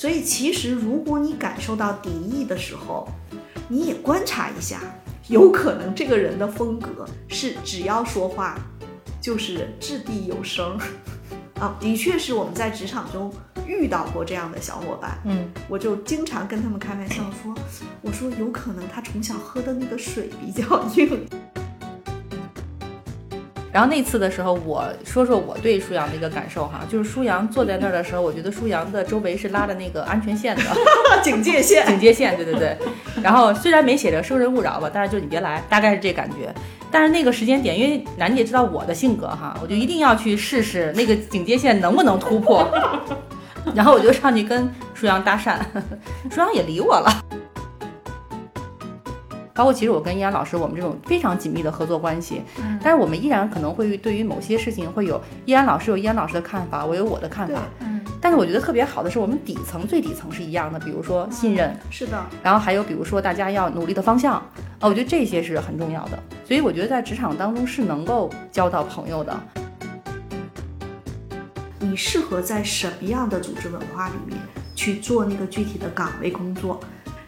[0.00, 3.06] 所以其实如果你感受到敌意的时候，
[3.68, 4.80] 你也观察一下，
[5.28, 8.58] 有可能这个人的风格是只要说话
[9.20, 10.78] 就是掷地有声。
[11.60, 13.30] 啊，的确是我们在职场中
[13.66, 17.54] 遇到过这样的小伙伴，嗯，我就经常跟他们开玩笑说，
[18.00, 21.28] 我说有可能他从小喝的那个水比较硬。
[23.72, 30.62] 然后那次的时候，我说说我对舒阳的一个感受哈，就是舒阳坐在那儿的时候，我觉得舒阳的周围是拉着那个安全线的
[31.22, 32.76] 警戒线，警戒线，对对对。
[33.22, 36.52] 然后虽然没写着“生人勿扰”吧，但是就你别来，大概是这感觉。
[36.90, 42.68] 但是那个时间点，因为楠姐知道我的性格哈，我就一定要去试试那个警戒线能不能突破。
[43.74, 45.58] 然后我就上去跟舒阳搭讪，
[46.28, 47.24] 舒阳也理我了。
[49.54, 52.42] 包括其实我跟依然老师，我们这种非常紧密的合作关系，
[52.82, 57.60] 但是我们依然可能会对于某些事情会有依然老师有依然老师的看法，我有我的看法。
[57.80, 62.24] 嗯，但是我觉得特别好的是，我们底层最底层是一样的，比如说信任，是的。
[62.42, 64.42] 然后还有比如说大家要努力的方向啊，
[64.82, 66.18] 我觉得这些是很重要的。
[66.46, 69.38] 所以我觉得在职场当中是能够交到朋友的。
[71.78, 74.38] 你适合在什么样的组织文化里面
[74.76, 76.78] 去做那个具体的岗位工作？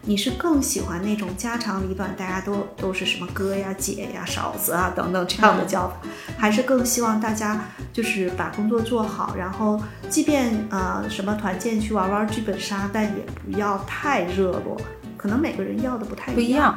[0.05, 5.97] 你是更喜欢那种家长里短，大家都都是什么哥呀、姐呀、嫂子啊等等这样的叫法，
[6.37, 14.77] 还是更希望大家就是把工作做好，然后即便呃什么团建去玩玩剧本杀，但也不要太热络。
[15.17, 16.77] 可能每个人要的不太不一样。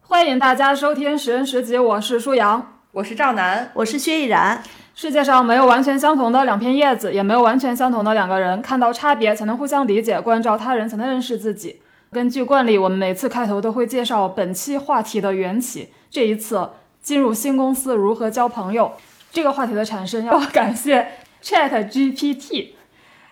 [0.00, 4.62] 欢迎大家收听《十人十集》，我是舒阳，我是赵楠，我是薛逸然。
[4.94, 8.62] 世界上没有完全相同的两片叶子，也没有完全相同的两个人。
[8.62, 11.80] 看到差别，才能互相理解；关照他人，才能认识自己。
[12.12, 15.88] 根据惯例，我们每次开头都会介绍本期话题的缘起。
[16.08, 16.70] 这一次，
[17.02, 18.92] 进入新公司如何交朋友
[19.32, 21.08] 这个话题的产生，要 感谢
[21.42, 22.68] Chat GPT。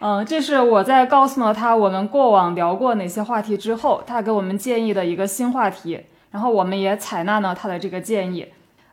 [0.01, 6.01] 嗯，这是我在告诉了他我们过往聊过哪些话题之后，他给我们建议的一个新话题。
[6.33, 8.49] 然后我们也采纳了他的这个建议。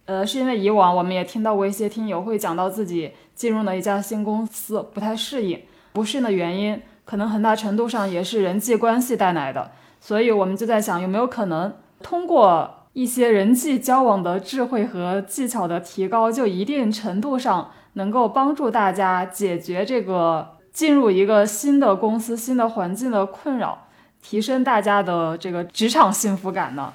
[0.09, 5.61] 呃，是因为以往我们也听到过一些听友会讲到自己进入了一家新公司不太适应，
[5.93, 9.69] 不适应的原因可能很大程度上也是人际关系带来的，
[10.01, 11.71] 所以我们就在想有没有可能
[12.01, 23.85] 通过一些人际交往的智慧和技巧的提高，就一定程度上能够帮助大家解决这个进入一个新的公司、新的环境的困扰，
[24.23, 26.93] 提升大家的这个职场幸福感呢？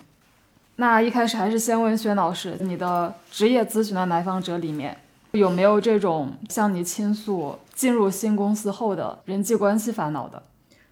[0.76, 4.96] 那一开始还是先问薛老师，你的职业咨询的来访者里面
[5.32, 10.42] 有没有这种向你倾诉进入新公司后的人际关系烦恼的？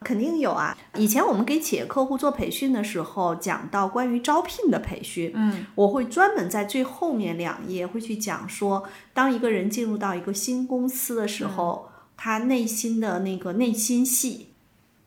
[0.04, 0.76] 肯定有啊！
[0.96, 8.82] 以前我们给企业客户做培训的时候，讲到关于招聘的培训，嗯，我会专门在最后面两页会去讲说，
[9.14, 14.48] 当一个人进入到一个新公司的时候，他内心的那个内心戏，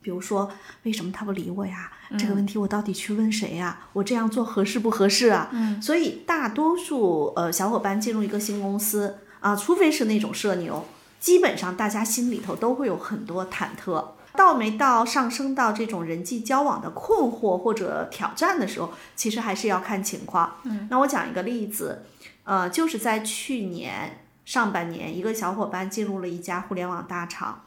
[0.01, 0.49] 比如说
[0.83, 1.91] 为什么他不理我呀？
[2.17, 3.87] 这个问题我到底去问谁呀？
[3.93, 5.49] 我这样做合适不合适啊？
[5.51, 10.85] 嗯，所以大多数呃小伙伴进入一个新公司啊，除非是那种社牛，
[11.19, 14.03] 基本上大家心里头都会有很多忐忑。
[14.37, 20.57] 到没到上升到这种人际交往的困惑或者挑战的时候，其实还是要看情况。
[20.63, 22.03] 嗯，那我讲一个例子，
[22.43, 27.61] 呃，就是在去年上半年，一个小伙伴进入了一家互联网大厂。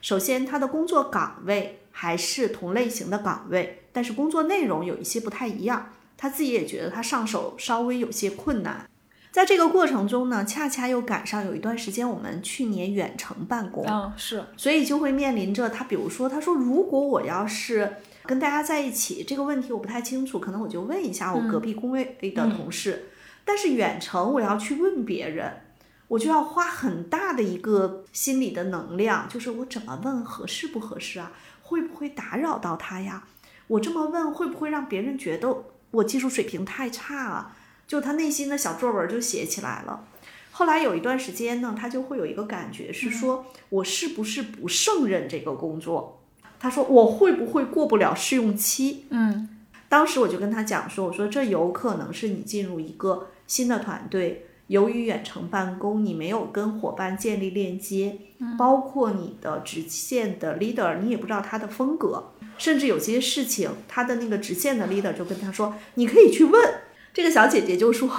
[0.00, 5.92] 首先，他的工作岗位还是同类型的岗位，但是工作内容有一些不太一样。
[6.18, 8.86] 他自己也觉得他上手稍微有些困难。
[9.32, 17.94] 在这个过程中呢，恰恰又赶上有一段时间我们去年远程办公，嗯，是，所以就会面临着他，比如说，他说如果我要是
[18.26, 23.06] 跟大家在一起，这个问题我不太清楚，可能我就问一下我隔壁工位的同事，
[23.44, 25.62] 但是远程我要去问别人，
[26.06, 31.32] 我就要花很大的一个心理的能量，就是我怎么问合适不合适啊？
[31.60, 33.24] 会不会打扰到他呀？
[33.66, 37.56] 我这么问会不会让别人觉得我技术水平太差啊？
[37.86, 40.06] 就他内心的小作文就写起来了。
[40.52, 46.20] 后来有一段时间呢，他就会有一个感觉是说，我是不是不胜任这个工作？
[46.58, 49.04] 他说我会不会过不了试用期？
[49.10, 49.48] 嗯，
[49.88, 58.18] 当时我就跟他讲说，我说这有可能是你进入一个新的团队，由于远程办公，你没有跟伙伴建立链接，
[58.58, 66.74] 包括你的直线的 leader，你也不知道他的风格，甚至有些事情，他的那个直线的 leader 就跟他说，你可以去问。
[67.12, 68.10] 这个小姐姐就说，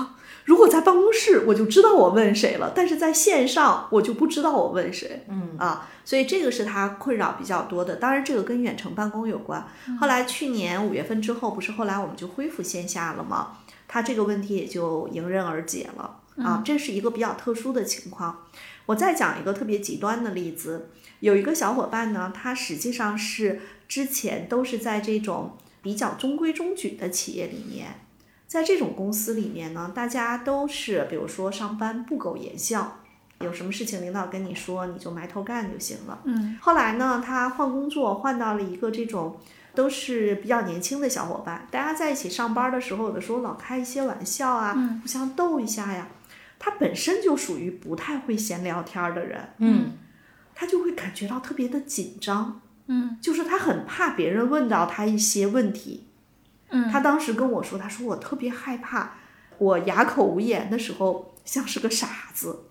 [0.46, 5.26] 如果在办公室，我就知道我问谁了，但是在线上，我就不知道我问谁。
[5.28, 7.98] 嗯啊，所以这个是他困扰比较多的。
[7.98, 9.68] 当然，这个跟远程办公有关。
[10.00, 13.58] 后来去年五月份之后，不是后来我们就恢复线下了吗？
[13.86, 16.20] 他这个问题也就迎刃而解了。
[16.38, 18.46] 啊，这是一个比较特殊的情况。
[18.88, 20.90] 我再讲一个特别极端的例子，
[21.20, 28.02] 有一个小伙伴呢，他实际上是之前都是在这种比较中规中矩的企业里面，
[28.48, 33.00] 在这种公司里面呢，大家都是比如说上班不苟言笑，
[33.40, 36.20] 有什么事情领导跟你说，你就埋头干就行了。
[36.26, 39.38] 嗯，后来呢，他换工作换到了一个这种
[39.74, 46.08] 都是比较年轻的小伙伴，大家在一起上班的时候，有的时候老开一些玩笑啊，互相逗一下呀。
[46.58, 49.98] 他本身就属于不太会闲聊天儿的人，嗯
[50.54, 56.08] 他就会感觉到特别的紧张，嗯，就是他很怕别人问到他一些问题。
[56.70, 59.16] 嗯他当时跟我说，他说我特别害怕，
[59.58, 62.66] 我哑口无言的时候像是个傻子。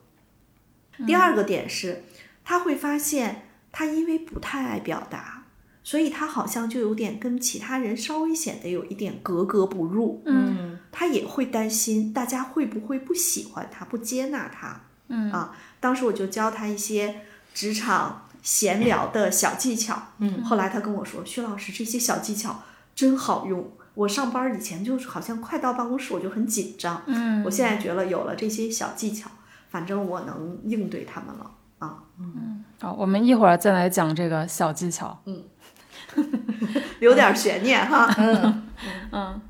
[1.07, 2.05] 第二个点是，
[2.43, 5.45] 他会发现他因为不太爱表达，
[5.83, 10.23] 所以他好像就有点跟其他人稍微显得有一点格格不入。
[10.27, 14.81] 嗯他也会担心大家会不会不喜欢他、不接纳他。
[15.09, 20.01] 嗯啊，当时我就教他一些职场闲聊的小技巧。
[20.19, 22.63] 嗯，后来他跟我说：“薛老师，这些小技巧
[22.95, 23.73] 真好用。
[23.95, 29.29] 我上班以前就是好像快到办公室我就很紧张，嗯我现在觉得有了这些小技巧，
[29.69, 31.51] 反正我能应对他们了
[31.81, 31.99] 啊。
[32.19, 35.21] 嗯好，我们一会儿再来讲这个小技巧。
[35.27, 35.43] 嗯
[37.01, 38.13] 留点悬念哈。
[38.17, 38.63] 嗯
[39.13, 39.41] 嗯，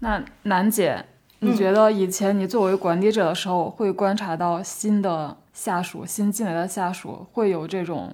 [0.00, 1.04] 那楠姐，
[1.40, 8.12] 嗯你觉得以前你作为管理者的时候，会观察到新的下属、新进来的下属会有这种，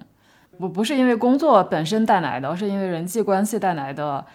[0.57, 4.25] 不不是因为工作本身带来的，而是因为人际关系带来的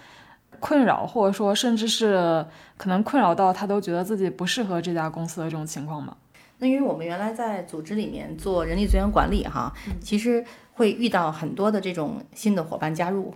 [0.59, 2.45] 困扰，或者说甚至是
[2.77, 6.17] 可能困扰到他都觉得自己不适合这家公司的这种情况吗？
[6.59, 10.45] 那因为我们原来在组织里面做人力资源管理哈，其实
[10.75, 13.35] 会遇到很多的这种新的伙伴加入。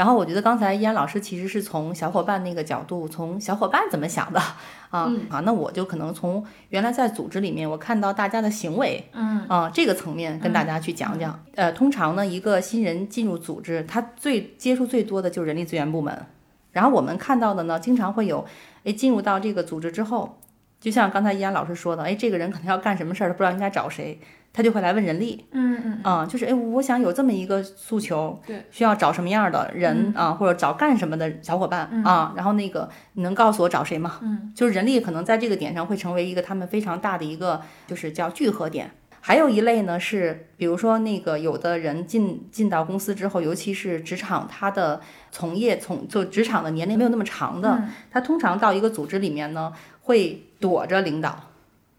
[0.00, 4.40] 然后我觉得刚才依然老师其实是从小伙伴那个角度，从小伙伴怎么想的
[4.88, 11.38] 啊、啊，那我就可能从原来在组织里面我看到大家的行为，嗯啊、这个层面跟大家去讲讲。
[11.54, 16.24] 呃，通常呢，一个新人进入组织，他最接触最多的就是人力资源部门。
[16.72, 18.46] 然后我们看到的呢，经常会有，
[18.84, 20.38] 哎，进入到这个组织之后，
[20.80, 24.18] 就像刚才依然老师说的，哎，这个人可能要干什么事儿，他不知道应该找谁，
[24.52, 34.18] 他就会来问人力，嗯嗯啊、就是哎，我想有这么一个诉求，对，需要找什么样的人啊、或者找干什么的小伙伴啊，然后那个你能告诉我找谁吗？
[34.22, 38.90] 嗯，就是人力可能在这个点上会成为一个他们非常大的一个就是叫聚合点。
[39.22, 44.98] 还有一类呢是，比如说那个有的人进进到公司之后，尤其是职场，他的
[45.30, 51.38] 从业从就职场的年龄没有那么长的，他通常到一个组织里面呢，会躲着领导。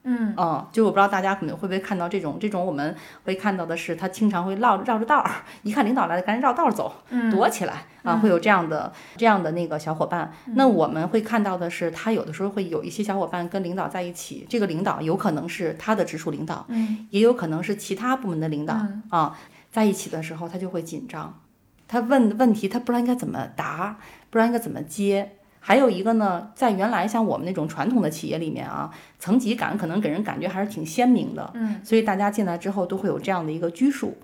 [0.03, 5.29] 嗯嗯，就我不知道大家可能会不会看到这种，这种我们会看到的是，他经常会绕绕着道儿，
[5.61, 6.91] 一看领导来了，赶紧绕道儿走，
[7.29, 10.33] 躲起来啊，会有这样的这样的那个小伙伴。
[10.55, 18.75] 那我们会看到的是，他有的时候会有一些小伙伴跟领导在一起，这个领导有可能是他的直属领导，嗯也有可能是其他部门的领导
[19.09, 19.37] 啊，
[19.71, 21.39] 在一起的时候他就会紧张，
[21.87, 23.99] 他问问题他不知道应该怎么答，
[24.31, 25.33] 不知道应该怎么接。
[25.63, 34.17] 还有一个呢，在原来像我们那种传统的企业里面啊，层级感可能给人感觉还是挺鲜明的，嗯，所以大家进来之后都会有这样的一个拘束。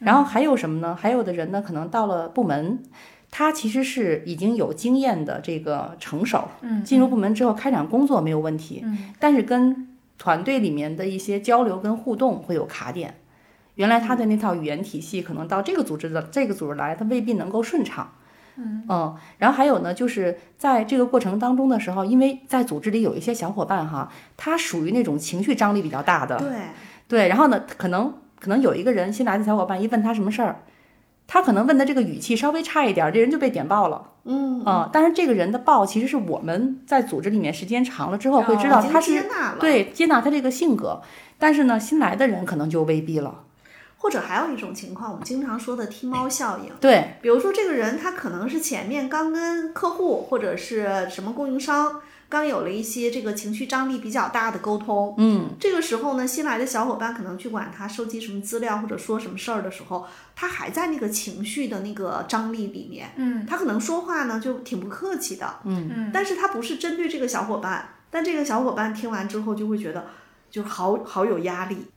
[0.00, 0.94] 然后还有什么呢？
[0.94, 2.82] 还有的人呢，可能到了部门，
[3.30, 9.88] 他其实是已经有经验的这个成手，嗯进入部门之后开展工作没有问题，嗯但是跟
[10.18, 13.14] 团队里面的一些交流跟互动会有卡点。
[13.76, 18.12] 原来他的那套语言体系，可能到这个组织的这个组织来，他未必能够顺畅。
[18.56, 26.48] 嗯然后还有呢，就是在这个过程当中的时候，因为在组织里有一些小伙伴哈，他属于那种情绪张力比较大的，对，
[27.08, 30.62] 对，然后呢，可能可能有一个人新来的小伙伴一问他什么事儿，
[31.26, 34.10] 他可能问的这个语气稍微差一点儿，这人就被点爆了。
[34.24, 41.02] 嗯，嗯，但是这个人的爆其实是我们在组织里面时间长了之后会知道他是、接纳了，对接纳他这个性格，
[41.38, 43.43] 但是呢，新来的人可能就未必了。
[44.04, 46.70] 或者还有一种情况，我们经常说的踢猫效应。
[46.78, 60.06] 对，比如说，这个人他可能是前面刚跟客户或者是什么供应商刚有了一些这个情绪张力比较大的沟通，嗯，这个时候呢，新来的小伙伴可能去管他收集什么资料或者说什么事儿的时候，
[60.36, 63.46] 他还在那个情绪的那个张力里面，嗯。
[63.46, 66.10] 他可能说话呢就挺不客气的，嗯。
[66.12, 70.04] 但是他不是针对这个小伙伴，但这个小伙伴听完之后就会觉得
[70.50, 71.93] 就好好有压力，哎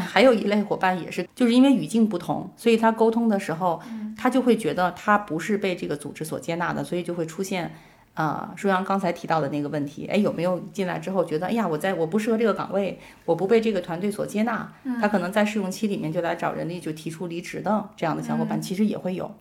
[0.00, 3.80] 还有一类伙伴也是，就是因为语境不同，所以他沟通的时候，
[4.16, 7.72] 他就会觉得他不是被这个组织所接纳的，所以就会出现，
[8.14, 19.34] 呃，舒阳刚才提到的那个问题，哎，有没有进来之后觉得，哎呀，我在我不适合这个岗位，我不被这个团队所接纳，他可能在试用期里面就来找人力就提出离职的这样的小伙伴，其实也会有。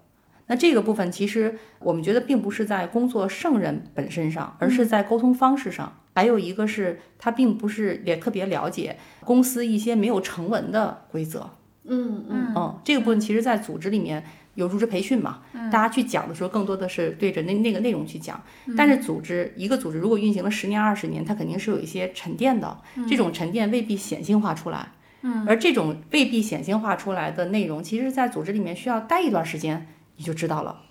[0.48, 5.92] 那这个部分其实我们觉得并不是在工作胜任本身上，而是在沟通方式上。
[6.16, 11.50] 还有一个是他并不是也特别了解公司一些没有成文的规则。
[11.84, 14.24] 嗯嗯嗯，这个部分其实，在组织里面
[14.56, 15.42] 有入职培训嘛，
[15.72, 18.42] 大家去讲的时候，更多的是对着那那个内容去讲。
[18.76, 22.76] 但是组织一个组织如果运行了十年二十年，它肯定是有一些沉淀的，
[23.08, 24.94] 这种沉淀未必显性化出来。
[25.22, 30.82] 嗯，而这种未必显性化出来的内容，其实，在组织里面需要待一段时间，你就知道了。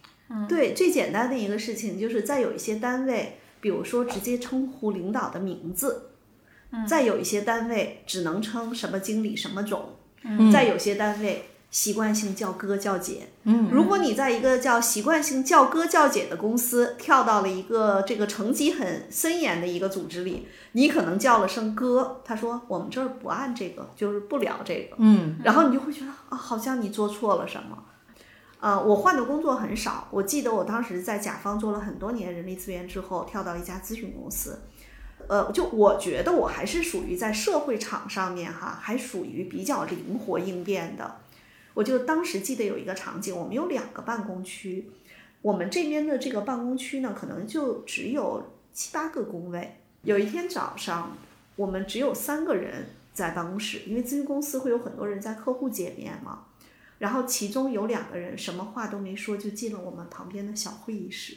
[0.49, 6.11] 对，最简单的一个事情就是在有一些单位，比如说直接称呼领导的名字，
[6.87, 9.97] 再有一些单位只能称什么经理什么总，
[10.53, 13.29] 在有些单位习惯性叫哥叫姐。
[13.45, 24.97] 嗯，如果你在一个叫习惯性叫哥叫姐的公司跳到了一个这个层级很森严的一个组织里，你可能叫了声哥，他说我们这儿不按这个，就是不聊这个。
[24.99, 27.83] 嗯，然后你就会觉得啊，好像你做错了什么。
[28.65, 30.09] 呃，我换的工作很少。
[30.11, 34.59] 我记得我当时在甲方做了很多年人力资源之后，跳到一家咨询公司。
[35.29, 41.17] 呃，就我觉得我还是属于在社会场上面哈，还属于比较灵活应变的。
[41.75, 44.91] 我就当时记得有一个场景，我们有两个办公区，
[45.43, 49.77] 我们这边的这个办公区呢，可能就只有七八个工位。
[50.05, 51.15] 有一天早上，
[51.57, 56.45] 我们只有三个人在办公室，因为咨询公司会有很多人在客户见面嘛。
[57.05, 61.37] 然后其中有两个人什么话都没说，就进了我们旁边的小会议室，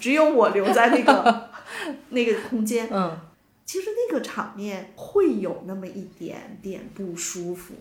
[0.00, 1.50] 只有我留在那个
[2.10, 2.88] 那个空间。
[2.90, 3.16] 嗯，
[3.64, 7.74] 其实那个场面会有那么一点点不舒服。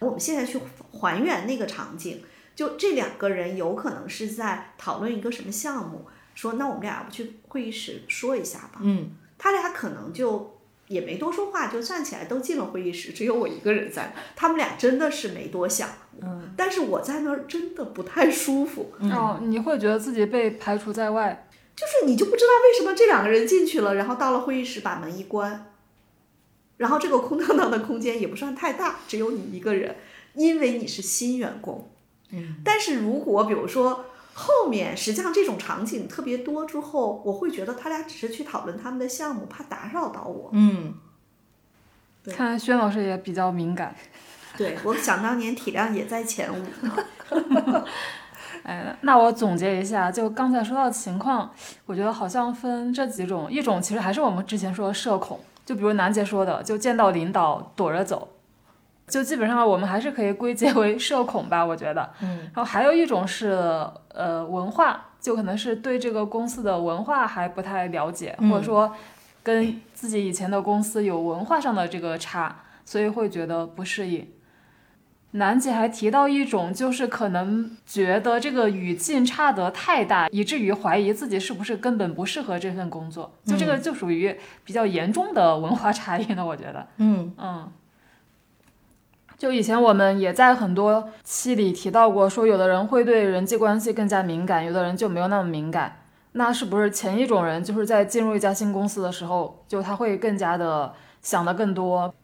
[0.00, 0.58] 我们现在去
[0.90, 2.20] 还原那个场景，
[2.56, 8.80] 就这两个人有可能是在讨论一个什么项目，说那我们俩去会议室说一下吧。
[8.82, 10.55] 嗯，他俩可能就
[10.88, 14.14] 也没多说话，就站起来都进了会议室，只有我一个人在。
[14.34, 15.88] 他们俩真的是没多想，
[16.22, 21.48] 嗯，但是我在那儿真的不太舒服，哦，你会觉得自己被排除在外。
[21.74, 25.72] 就是你就不知道为什么这两个人进去了，然后到了会议室把门一关，
[26.78, 29.96] 然后这个空荡荡的空间也不算太大，只有你一个人，
[30.34, 31.90] 因为你是新员工。
[32.30, 34.06] 嗯，但是如果比如说
[34.38, 40.50] 后面实际上这种场景特别多之后，我会觉得他俩只是去讨论他们的项目，怕打扰到我。
[40.52, 40.92] 嗯，
[42.26, 43.96] 看来轩老师也比较敏感。
[44.58, 46.92] 对我想当年体量也在前五呢。
[48.62, 51.50] 哎，那我总结一下，就刚才说到的情况，
[51.86, 58.28] 我觉得好像分这几种，一种其实还是我们之前说的社恐，就比如楠姐说的，就见到领导躲着走，
[59.06, 62.10] 就基本上我们还是可以归结为社恐吧，我觉得。
[62.20, 62.38] 嗯。
[62.54, 63.50] 然后还有一种是
[64.08, 68.92] 呃文化，就可能是对这个公司的文化还不太了解，嗯或者说
[69.42, 74.28] 跟自己以前的公司有文化上的这个差，所以会觉得不适应。
[75.32, 83.30] 楠姐还提到一种，就是可能觉得这个语境差得太大，以至于怀疑自己是不是根本不适合这份工作。
[83.44, 84.34] 就这个就属于
[84.64, 86.86] 比较严重的文化差异呢，我觉得。
[86.96, 87.70] 嗯嗯，
[89.38, 96.00] 就以前我们也在很多期里提到过，说有的人会对人际关系更加敏感，有的人就没有那么敏感。
[96.32, 102.14] 那是不是前一种人就是在进入一家新公司的时候，就他会更加的想的更多？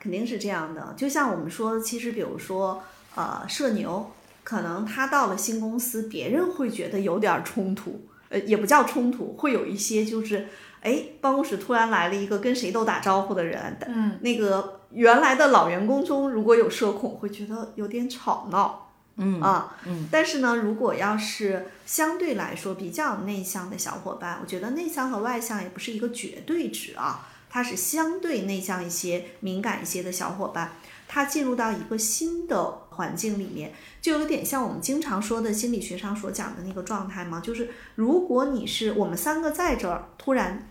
[0.00, 2.82] 肯定是这样的，就像我们说，其实比如说，
[3.14, 4.10] 呃，社牛，
[4.44, 10.46] 可能他到了新公司，别人会觉得有点冲突，呃，也不叫冲突，会有一些就是，
[10.82, 27.28] 哎，办公室突然来了一个跟谁都打招呼的人，嗯，那个原来的老员工中如果有社恐，会觉得有点吵闹，嗯啊，嗯，但是呢，如果要是相对来说比较内向的小伙伴，我觉得内向和外向也不是一个绝对值啊。
[27.50, 30.72] 他是相对内向一些、敏感一些的小伙伴，
[31.08, 40.68] 他进入到一个新的环境里面，就有点像我们经常说的心理学上所讲的那个状态嘛，就是如果你是我们三个在这儿，突然，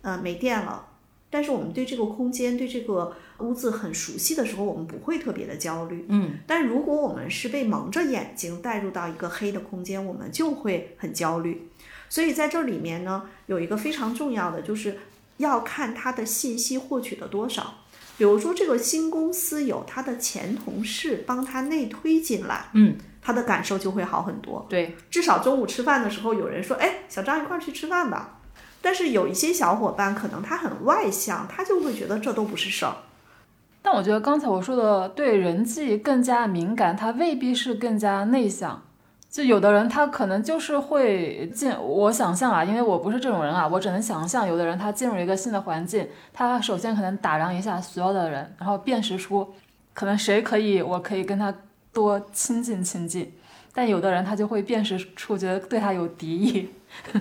[0.00, 0.86] 呃，没电了，
[1.34, 6.06] 但是我们对这个空间、对这个屋子很熟悉的时候，我们不会特别的焦虑。
[6.08, 11.68] 嗯，但如果我们是被蒙着眼睛带入到一个黑的空间，我们就会很焦虑。
[12.08, 14.96] 所以在这里面呢，有一个非常重要的就是。
[15.38, 17.78] 要看他的信息获取的多少，
[18.16, 24.64] 比如说这个新公司有他的前同事帮他内推进来，嗯，他的感受就会好很多。
[24.70, 28.42] 对，至少中午吃饭的时候，有人说：“哎，小张一块儿去吃饭吧。”
[28.84, 32.94] 但是有一些小伙伴可能他很外向，他就会觉得这都不是事儿。
[33.80, 38.82] 但我觉得刚才我说的对人际更加敏感，他未必是更加内向。
[39.30, 49.52] 就有的人他可能就是会进，我想象啊，因为我不是这种人啊，我只能想象，有的人他进入一个新的环境，他首先可能打量一下所有的人，然后辨识出
[49.94, 51.52] 可能谁可以，我可以跟他
[51.90, 53.32] 多亲近亲近。
[53.74, 56.70] 但有的人他就会辨识出觉得对他有敌意。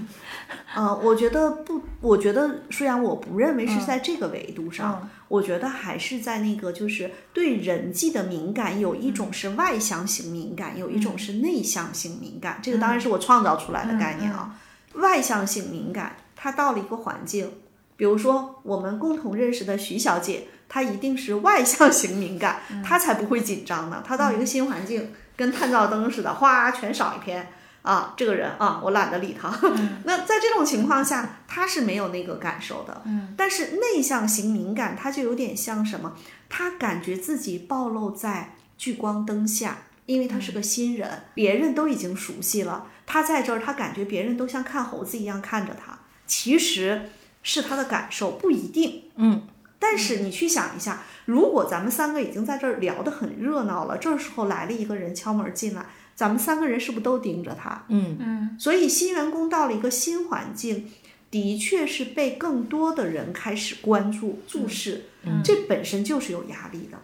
[0.76, 12.60] 呃，我觉得不，我觉得虽然我不认为是在这个维度上，嗯我觉得还是在那个就是对人际的敏感，有一种是外向型敏感，有一种是内向型敏感。
[12.62, 14.60] 这个当然是我创造出来的概念啊。
[14.94, 17.52] 外向性敏感，他到了一个环境，
[17.98, 24.04] 比如说我们共同认识的徐小姐，她一定是外向型敏感，她才不会紧张呢。
[24.06, 27.48] 她到一个新环境，跟探照灯似的，哗全少一篇。
[27.84, 29.54] 啊，这个人啊，我懒得理他。
[30.06, 33.02] 那在这种情况下，他是没有那个感受的。
[33.04, 36.16] 嗯，但是内向型敏感，他就有点像什么？
[36.48, 46.00] 他感觉自己暴露在聚光灯下，因为他是个新人，别人都已经熟悉了，他在这儿，他感觉别人都像看猴子一样看着他。
[46.26, 47.10] 其实
[47.42, 49.04] 是他的感受，不一定。
[49.18, 49.42] 嗯，
[49.86, 55.86] 但是你去想一下，如果咱们三个已经在这儿聊得很热闹了，这时候来了一个人敲门进来。
[56.16, 57.84] 咱们三个人是不是都盯着他？
[57.90, 60.90] 嗯嗯所以新员工到了一个新环境，
[61.30, 65.06] 的确是被更多的人开始关注、注视，
[65.44, 66.98] 这本身就是有压力的。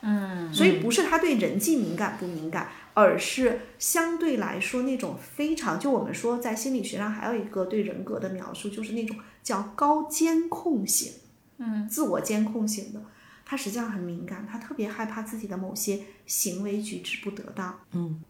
[0.00, 11.12] 嗯所以不是他对人际敏感不敏感，而是相对来说那种非常，就我们说在心理学上还有一个对人格的描述，就是那种叫高监控型，
[11.58, 13.00] 嗯，自我监控型的。
[13.44, 17.78] 他实际上很敏感，他特别害怕自己的某些行为举止不得当。
[17.92, 18.22] 嗯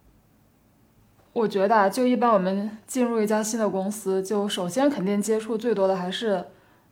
[1.32, 6.44] 我觉得啊，就一般我们进入一家新的公司，就首先肯定接触最多的还是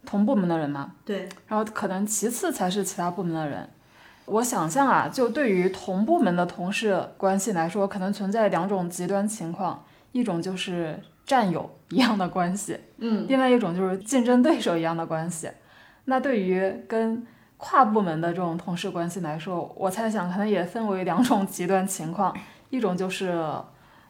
[0.04, 3.68] 同部门的人嘛，对，然后可能其次才是其他部门的人。
[4.26, 15.48] 我想象啊，就对于同部门的同事关系来说，可能存在两种极端情况，一种就是战友一样的关系，嗯，另外一种就是竞争对手一样的关系。
[16.06, 17.24] 那对于跟
[17.58, 22.36] 跨部门的这种同事关系来说，我猜想可能也分为两种极端情况，
[22.70, 23.42] 一种就是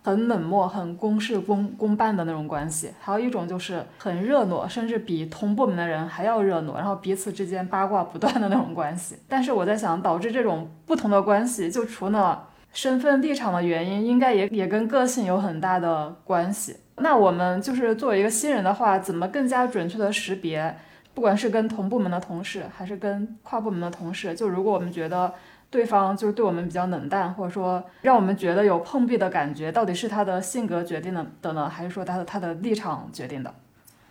[0.03, 9.17] 很冷漠、很公事公公办的那种关系，还有一种就是很热络，甚至比同部门的人还要热络，然后彼此之间八卦不断的那种关系。
[9.29, 16.77] 但是我在想，导致这种不同的关系，就除了身份立场的原因，应该也也跟个性有很大的关系。
[16.99, 20.77] 那我们就是作为一个新人的话，怎么更加准确的识别？
[21.17, 25.33] 不管是跟同部门的同事，还是跟跨部门的同事，就如果我们觉得
[25.71, 33.55] 对方就是对我们比较冷淡，或者说让我们觉得有碰壁的感觉，到底是他的性格决定的的呢，还是说他的他的立场决定的？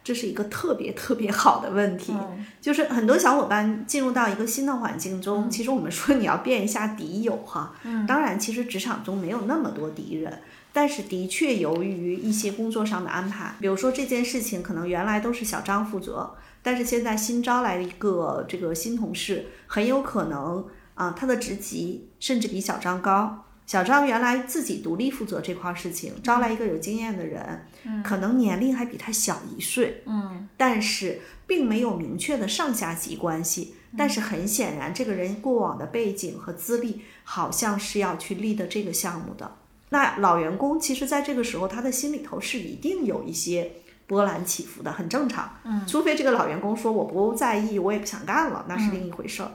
[0.04, 2.12] 这是一个特别特别好的问题。
[2.16, 7.74] 嗯就是很多小伙伴进入到一个新的环境中，其实我们说你要变一下敌友哈。
[7.84, 10.42] 嗯当然，其实职场中没有那么多敌人，
[10.74, 23.44] 但是的确由于一些工作上的安排，比如说这件事情可能原来都是小张负责，但是现在新招来了一个这个新同事，很有可能啊、他的职级甚至比小张高。
[23.68, 27.68] 小张原来自己独立负责这块事情，招来一个有经验的人，
[28.04, 33.76] 可能年龄还比他小一岁，嗯但是并没有明确的上下级关系。
[33.98, 39.56] 但是很显然，这个人过往的背景和资历好像是要去立的这个项目的。
[39.90, 43.72] 那老员工其实在这个时候，他的心里头是一定有一些
[44.08, 45.58] 波澜起伏的，很正常。
[45.64, 49.52] 嗯，除非这个老员工说我不在意，我也不想干了，那是另一回事儿。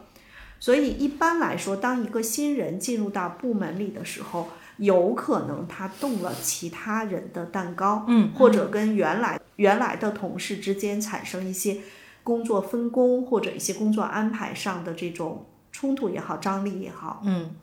[0.59, 11.79] 所以一般来说，当一个新人进入到部门里的时候，有可能他动了其他人的蛋糕，嗯，或者跟原来原来的同事之间产生一些
[12.23, 17.55] 工作分工或者一些工作安排上的这种冲突也好，张力也好，嗯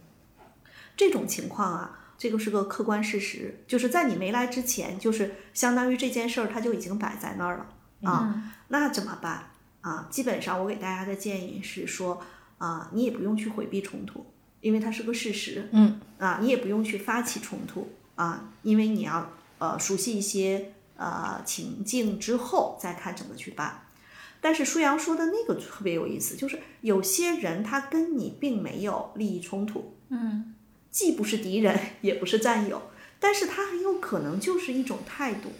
[0.95, 8.53] 这种情况啊，这个是个客观事实，就是在你没来之前，就是相当于这件事儿它就已经摆在那儿了啊。
[8.69, 9.51] 那怎么办
[9.81, 10.07] 啊？
[10.09, 12.21] 基本上我给大家的建议是说
[12.57, 14.25] 啊，你也不用去回避冲突，
[14.61, 15.69] 因为它是个事实。
[15.71, 23.83] 嗯啊，你也不用去发起冲突啊，因为你要呃熟悉一些呃情境之后再看怎么去办。
[24.41, 30.53] 但是舒阳说的那个特别有意思，就是有些人他跟你并没有利益冲突，嗯
[30.89, 35.51] 既不是敌人，也不是战友，但是他很有可能就是一种态度，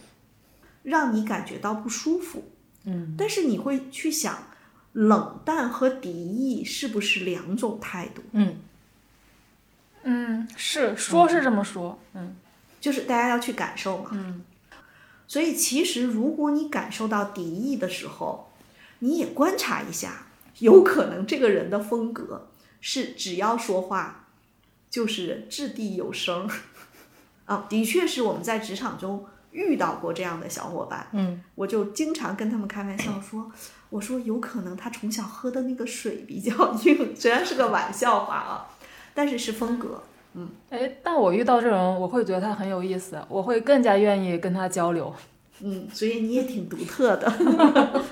[0.84, 2.52] 让你感觉到不舒服。
[2.86, 4.48] 嗯，但是你会去想，
[4.94, 8.22] 冷淡和敌意是不是两种态度？
[8.32, 8.56] 嗯
[10.04, 12.36] 嗯，是说是这么说，嗯
[12.80, 14.12] 就是大家要去感受嘛。
[14.14, 14.44] 嗯
[15.30, 18.50] 所以其实如果你感受到敌意的时候，
[19.00, 20.28] 你也观察一下，
[20.60, 22.48] 有可能这个人的风格
[22.80, 24.27] 是只要说话
[24.98, 26.50] 就是掷地有声。
[27.46, 33.52] 啊，的确是我们在职场中遇到过这样的小伙伴，嗯我就经常跟他们开玩笑说，
[33.92, 36.52] 我说有可能他从小喝的那个水比较
[36.84, 38.68] 硬， 虽然是个玩笑话啊，
[39.14, 40.02] 但是是风格。
[40.34, 45.14] 嗯哎，但我遇到这种，我会觉得他很有意思，我会更加愿意跟他交流。
[45.62, 47.32] 嗯，所以你也挺独特的。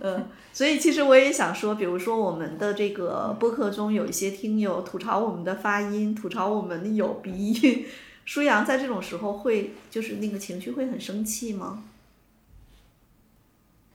[0.00, 7.84] 嗯，所以其实我也想说，比如说我们的这个播客中有一些听友吐槽我们的发音，吐槽我们有鼻音。
[8.24, 11.82] 舒阳在这种时候会就是那个情绪会很生气吗？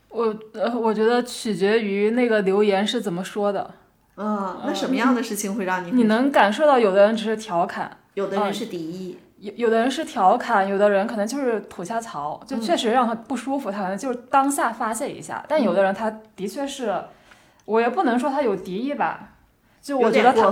[0.10, 3.76] 我呃，我觉得取决于那个留言是怎么说的。
[4.18, 15.46] 嗯，那什么样的事情会让你你能感受到有的人只是调侃，有的人是敌意，有有的人是调侃，有的人可能就是吐下槽，就确实让他不舒服，他可能就是当下发泄一下。
[15.48, 17.00] 但有的人他的确是，
[17.66, 19.34] 我也不能说他有敌意吧。
[19.84, 20.52] 就我觉得他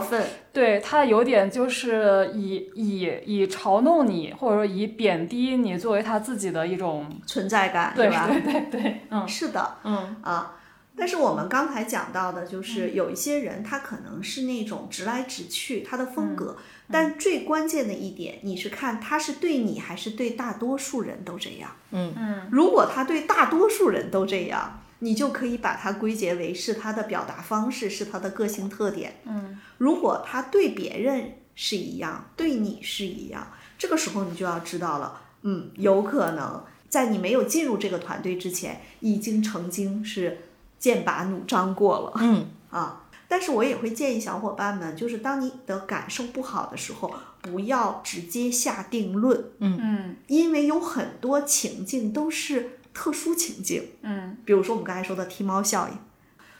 [0.51, 8.29] 对他有点就是以以以嘲弄你，或者说以贬低你作为他自己的一种存在感，对吧？
[8.29, 10.53] 对对对，嗯，是的，嗯啊。
[10.95, 16.56] 但是我们刚才讲到的，就是有一些人他可能是那种直来直去，他的风格。
[16.93, 21.71] 但最关键的一点，你是看他是对你还是对大多数人都这样？
[21.91, 22.47] 嗯嗯。
[22.51, 24.79] 如果他对大多数人都这样。
[24.99, 29.17] 你就可以把它归结为是他的表达方式，是他的个性特点。
[29.25, 40.38] 嗯，如果他对别人是一样，对你是一样，这个时候你就要知道了，嗯，有可能在你没有进入这个团队之前，已经曾经是
[40.79, 42.13] 剑拔弩张过了。
[42.21, 43.03] 嗯啊，
[43.34, 49.43] 但是我也会建议小伙伴们，就是当你的感受不好的时候，不要直接下定论。
[49.58, 52.78] 嗯嗯，因为有很多情境都是。
[52.96, 55.98] 特殊情境，嗯，比如说我们刚才说的踢猫效应，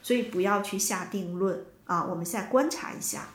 [0.02, 2.04] 所以不要去下定论啊。
[2.04, 3.28] 我们现在观察一下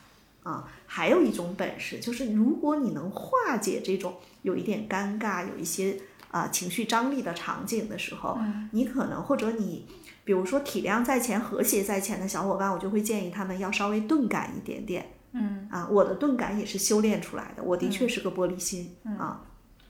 [0.43, 0.67] 啊。
[0.85, 5.97] 还有一种本事，就是如果你能化解这种有一点尴尬、有一些
[6.29, 8.37] 啊情绪张力的场景的时候，
[8.71, 9.85] 你可能或者你，
[10.29, 15.13] 比如说体谅在前、和谐在前的小伙伴，我就会建议他们要稍微钝感一点点。
[15.31, 19.41] 嗯啊，我的钝感也是修炼出来的，我的确是个玻璃心啊，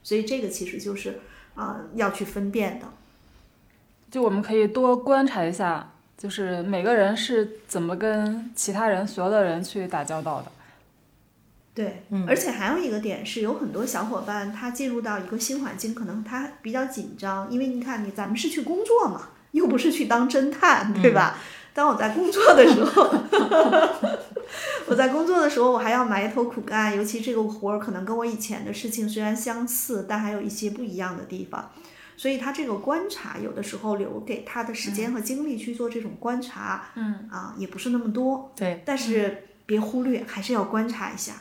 [0.02, 1.20] 所以这个其实就是
[1.54, 2.86] 啊要去分辨的。
[4.10, 10.50] 就我们可以多观察一下，就是每个人是怎么跟其他人、所有的人去打交道的。
[11.74, 21.38] 对，而且还有一个点是，有很多小伙伴他进入到一个新环境，可能他比较紧张，因为你看你咱们是去工作嘛，又不是去当侦探，对吧？
[21.72, 23.02] 当我在工作的时候，
[24.88, 31.70] 我在工作的时候，我还要埋头苦干，尤其这个活儿可能跟我以前的事情虽然相似，但还有一些不一样的地方。
[32.16, 38.52] 所以他这个观察，有的时候留给他的时间和精力去做这种观察，嗯啊，也不是那么多。
[38.54, 41.32] 对，但是别忽略，还是要观察一下。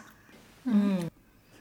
[0.63, 1.09] 嗯，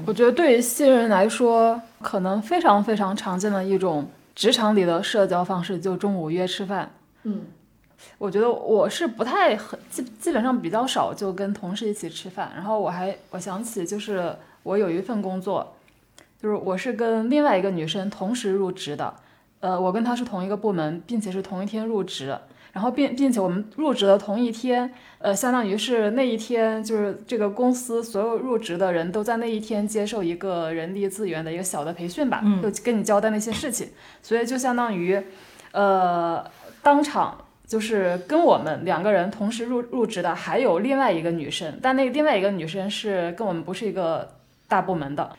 [0.07, 6.89] 我觉得对于新人来说，可能非常非常常见的一种职场里的社交方式，就中午约吃饭。
[7.25, 7.47] 嗯，
[8.19, 12.53] 我觉得我是不太很基基本上比较少就跟同事一起吃饭。
[12.55, 15.75] 然后我还我想起就是我有一份工作。
[16.41, 19.13] 就是我是跟另外一个女生同时入职的，
[19.59, 22.39] 呃，我跟她是同一个部门，并且是同一天入职，
[22.79, 24.89] 然后并并且我们入职的同一天，
[25.19, 33.89] 呃，相当于是那一天就是这个公司所有入职的人都在那一天接受一个人力资源的一个小的培训吧，就跟你交代那些事情，
[34.23, 35.21] 所以就相当于，
[35.73, 36.49] 呃，
[36.85, 37.37] 当场
[37.67, 44.37] 就是跟我们两个人同时入入职的还有另外一个女生，但那个另外一个女生是跟我们不是一个
[44.69, 45.35] 大部门的。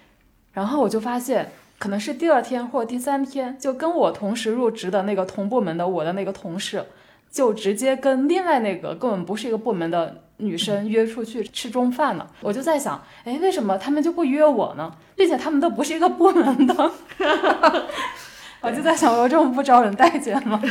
[0.51, 6.83] 然后我就发现，可能是第二天或第三天，就跟我同时入职的那个同部门的我的那个同事，
[7.31, 12.27] 就直接跟另外那个根本不是一个部门的女生约出去吃中饭了。
[12.41, 14.91] 我就在想，哎，为什么他们就不约我呢？
[15.15, 16.91] 并且他们都不是一个部门的。
[18.61, 20.61] 我就在想，我这么不招人待见吗？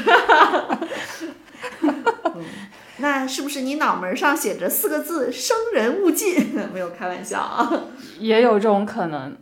[3.00, 6.58] 那是不是你脑门上写着四个字“生人勿近”？
[6.74, 7.70] 没有开玩笑啊，
[8.18, 9.36] 也有这种可能。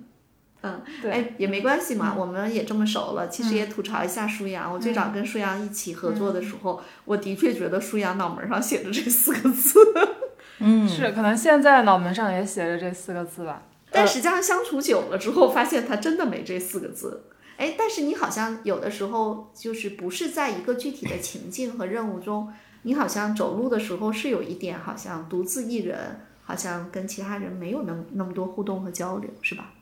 [0.67, 3.29] 嗯，对，哎，也没关系嘛，我们也这么熟了。
[3.29, 9.79] 其实也吐槽一下舒阳，我最早跟舒阳一起合作的时候，我的确觉得舒阳脑门上写着这四个字。
[10.59, 13.63] 嗯，是，可能现在脑门上也写着这四个字吧。
[13.91, 17.25] 但实际上相处久了之后，发现他真的没这四个字。
[17.57, 22.53] 哎，但是你好像有的时候就是不是在一个具体的情境和任务中，
[22.83, 29.73] 你好像走路的时候是有一点好像独自一人，好像跟其他人没有那么那么多互动和交流，是吧？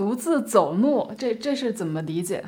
[0.00, 2.42] 独自走路，这这是怎么理解？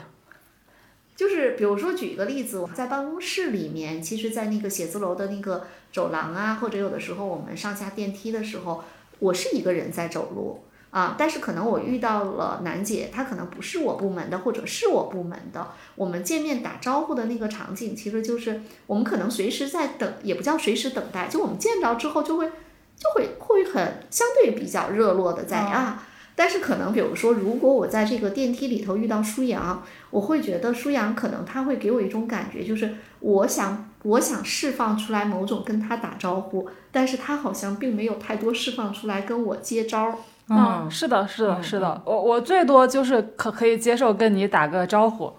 [1.15, 8.83] 就是比如说举一个例子，我在办公室里面，其实，在那个写字楼的那个走廊啊，或者有的时候我们上下电梯的时候，
[9.19, 10.63] 我是一个人在走路
[10.93, 22.51] 啊，但是可能我遇到了楠姐，她可能不是我部门的，或者是我部门的，我们见面打招呼的那个场景，其实就是我们可能随时在等，也不叫随时等待，就我们见着之后就会。
[22.95, 26.07] 就会会很相对比较热络的在啊。
[26.35, 40.15] 但是可能比如说，如果我在这个电梯里头遇到舒阳，我会觉得舒阳可能他会给我一种感觉，就是我想我想释放出来某种跟他打招呼，但是他好像并没有太多释放出来跟我接招儿。
[40.49, 42.03] 嗯，是的，是的，是的。
[42.05, 45.33] 我我最多就是可可以接受跟你打个招呼，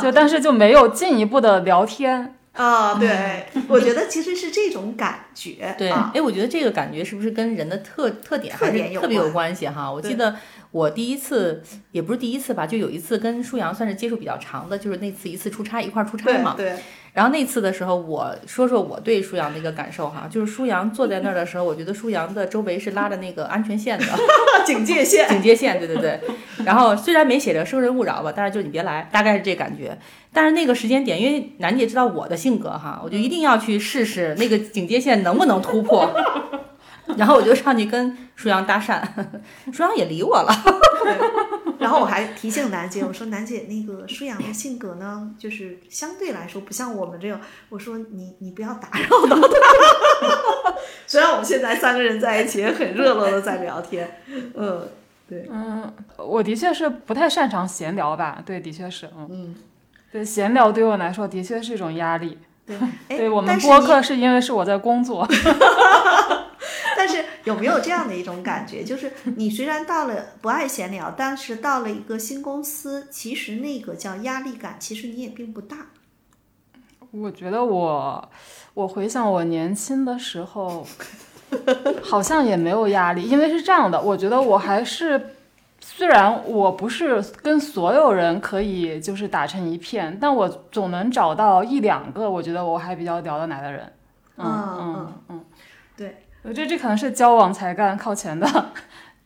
[0.00, 2.35] 就但是就没有进一步的聊天。
[2.56, 5.74] 啊，对， 我觉得其实是这种感觉。
[5.78, 9.90] 对，哎，我觉得这个感觉是不是跟人的特特点还是特别有关系哈？
[9.92, 10.34] 我记得
[10.70, 16.54] 我第一次也不是第一次吧，就有一次跟舒阳算是接触比较长的，就是那次一次出差一块儿出差嘛。
[16.56, 16.74] 对。
[17.12, 24.04] 然后那次的时候，我说说我对舒阳的一个感受哈，就是舒阳坐在那儿的时候，我觉得舒阳的周围是拉着那个安全线的
[24.66, 26.20] 警戒线，警戒线，对对对。
[26.66, 29.96] 然后虽然没写着生人勿扰吧，但是就你别来，大概是这感觉。
[30.36, 36.12] 但是那个时间点，因为楠姐知道我的性格哈，我就一定要去试试那个警戒线能不能突破。
[37.16, 39.02] 然后我就上去跟舒阳搭讪，
[39.72, 40.52] 舒阳也理我了。
[41.80, 47.40] 然后我还提醒楠姐，我说楠姐，那个舒阳的性格呢，就是相对来说不像我们这样。
[47.70, 50.74] 我说你你不要打扰到他。
[51.06, 54.20] 虽然我们现在三个人在一起也很热络的在聊天，
[54.54, 54.86] 嗯，
[55.26, 59.54] 对，嗯，我的确是不太擅长闲聊吧，对，的确是，嗯，
[60.16, 62.38] 对，闲聊对我来说的确是一种压力。
[62.64, 65.28] 对，对我们播客是因为是我在工作。
[66.96, 75.76] 但是有没有这样的一种感觉，就是你虽然到了不爱闲聊，但是到了一个新公司，其实那个叫压力感，其实你也并不大。
[77.10, 78.30] 我觉得我，
[78.72, 80.86] 我回想我年轻的时候，
[82.02, 85.35] 好像也没有压力，因为是这样的，我觉得我还是，
[85.96, 93.90] 虽然我不是跟所有人可以就是打成一片，但我总能找到一两个我觉得我还比较聊得来的人。
[94.36, 94.46] 嗯
[94.78, 95.44] 嗯嗯，
[95.96, 96.18] 对。
[96.42, 98.46] 我觉得这可能是交往才干靠前的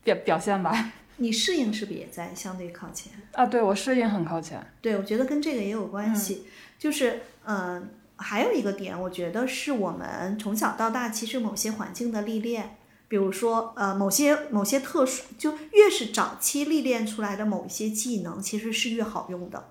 [0.04, 0.92] 表表现吧。
[1.16, 3.44] 你适应是不是也在相对靠前啊？
[3.44, 4.64] 对我适应很靠前。
[4.80, 6.46] 对，我觉得跟这个也有关系。
[6.78, 12.76] 就是嗯，还有一个点，我觉得是我们从小到大其实某些环境的历练，
[13.10, 19.64] 比如说呃某些某些特殊，就越是早期历练出来的某一些技能，其实是越好用的。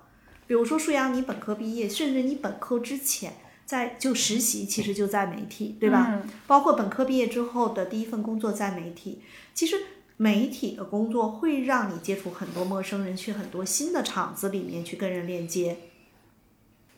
[0.46, 3.32] 比如说舒阳，你本科毕业，甚至你本科之前。
[3.70, 6.20] 在就实习，其实就在媒体，对吧？
[6.48, 9.22] 包括本科毕业之后的第一份工作在媒体。
[9.54, 9.76] 其实
[10.16, 15.76] 媒体的工作会让你接触很多陌生人，去很多新的场子里面去跟人链接，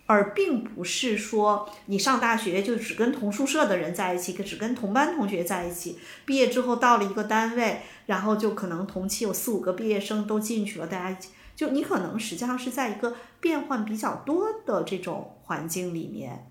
[0.06, 5.98] 而并不是说你上大学就只跟同宿舍的人在一起，只跟同班同学在一起。
[6.24, 16.48] 毕业之后到了一个单位，然后就可能同期有四五个毕业生都进去了，大家一起就你可能实际上是在一个变换比较多的这种环境里面。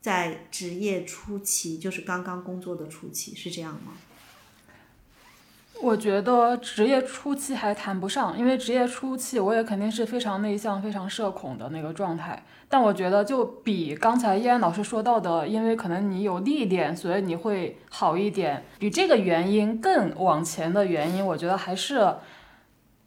[0.00, 3.92] 在职业初期，就是刚刚工作的初期，是这样吗？
[5.80, 12.42] 我觉得职业初期还谈不上，因为职业初期我也肯定是非常内向、非常社恐的那个状态。
[12.68, 18.64] 但我觉得就比刚才叶安老师说到的，因为可能你有历练，所以你会好一点。
[18.78, 22.14] 比这个原因更往前的原因，我觉得还是，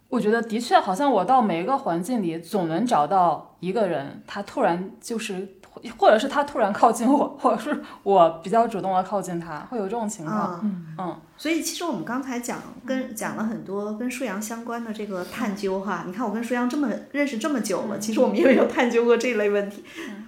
[0.09, 5.55] 我觉得的确好像我到每一个环境里，总能找到一个人，他突然就是。
[5.97, 10.59] 或者是他突然靠近我，或者是我比较主动的靠近他，会有这种情况。
[10.97, 16.03] 嗯，所以其实我们刚才讲跟讲了很多跟舒阳相关的这个探究哈。
[16.05, 19.83] 你看我跟舒阳这么认识这么久了，其实我们也没有探究过这类问题。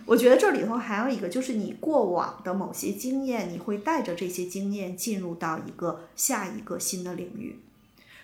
[0.06, 7.60] 我觉得这里头还有一个就是你过往的某些经验，你会带着这些经验进入到一个下一个新的领域。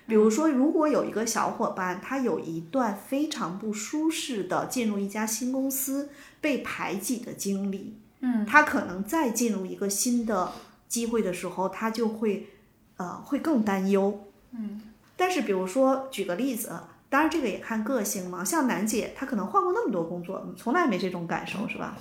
[0.08, 6.10] 比如说，如果有一个小伙伴，他有一段非常不舒适的进入一家新公司
[6.42, 10.52] 被排挤的经历，嗯，他可能再进入一个新的
[10.88, 12.48] 机会的时候，他就会，
[12.98, 14.82] 呃，会更担忧，嗯。
[15.16, 16.72] 但是，比如说举个例子，
[17.10, 18.44] 当然这个也看个性嘛。
[18.44, 21.98] 像楠姐，她可能换过那么多工作，从来没这种感受，是吧？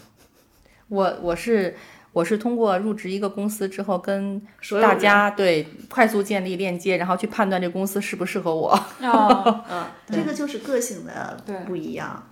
[0.89, 1.77] 我我是。
[2.11, 4.43] 我是通过入职一个公司之后，跟
[4.81, 8.77] 大家对快速建立链接，然后去判断这公司适不适合我。
[8.99, 12.28] 嗯，这个就是个性的不一样。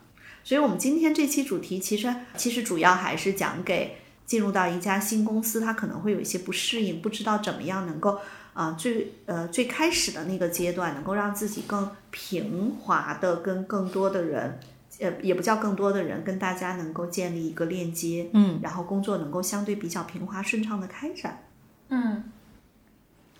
[0.46, 8.16] 所以，我们今天这期主题其实其实主要还是讲给进入到一家新公司，他可能会有一些不适应，不知道怎么样能够
[8.54, 14.60] 啊最呃最开始的那个阶段，能够让自己更平滑的跟更多的人。
[15.00, 21.42] 呃，也不叫更多的人跟大家能够建立一个链接，嗯，然后工作能够相对比较平滑顺畅的开展，
[21.90, 22.24] 嗯，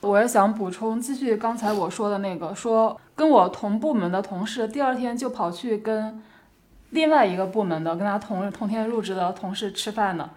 [0.01, 6.21] 我也想补充，继续刚才我说的那个，说跟我同部门的同事，第二天就跑去跟
[6.97, 10.31] 另外一个部门的跟他同同天入职的同事吃饭呢，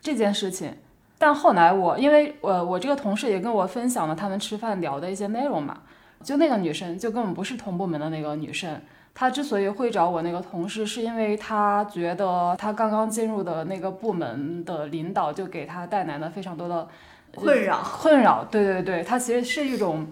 [0.00, 0.74] 这件事情，
[1.18, 5.82] 但后来我因为我我这个同事也跟我分享了他们吃饭聊的一些内容嘛，
[6.24, 8.80] 就那个女生就根本不是同部门的那个女生，
[9.14, 16.88] 她之所以会找我那个同事，是因为她觉得她刚刚进入的那个部门的领导就给她带来了非常多的
[17.34, 17.82] 困扰。
[17.82, 20.06] 困扰， 对对对，她其实是一种。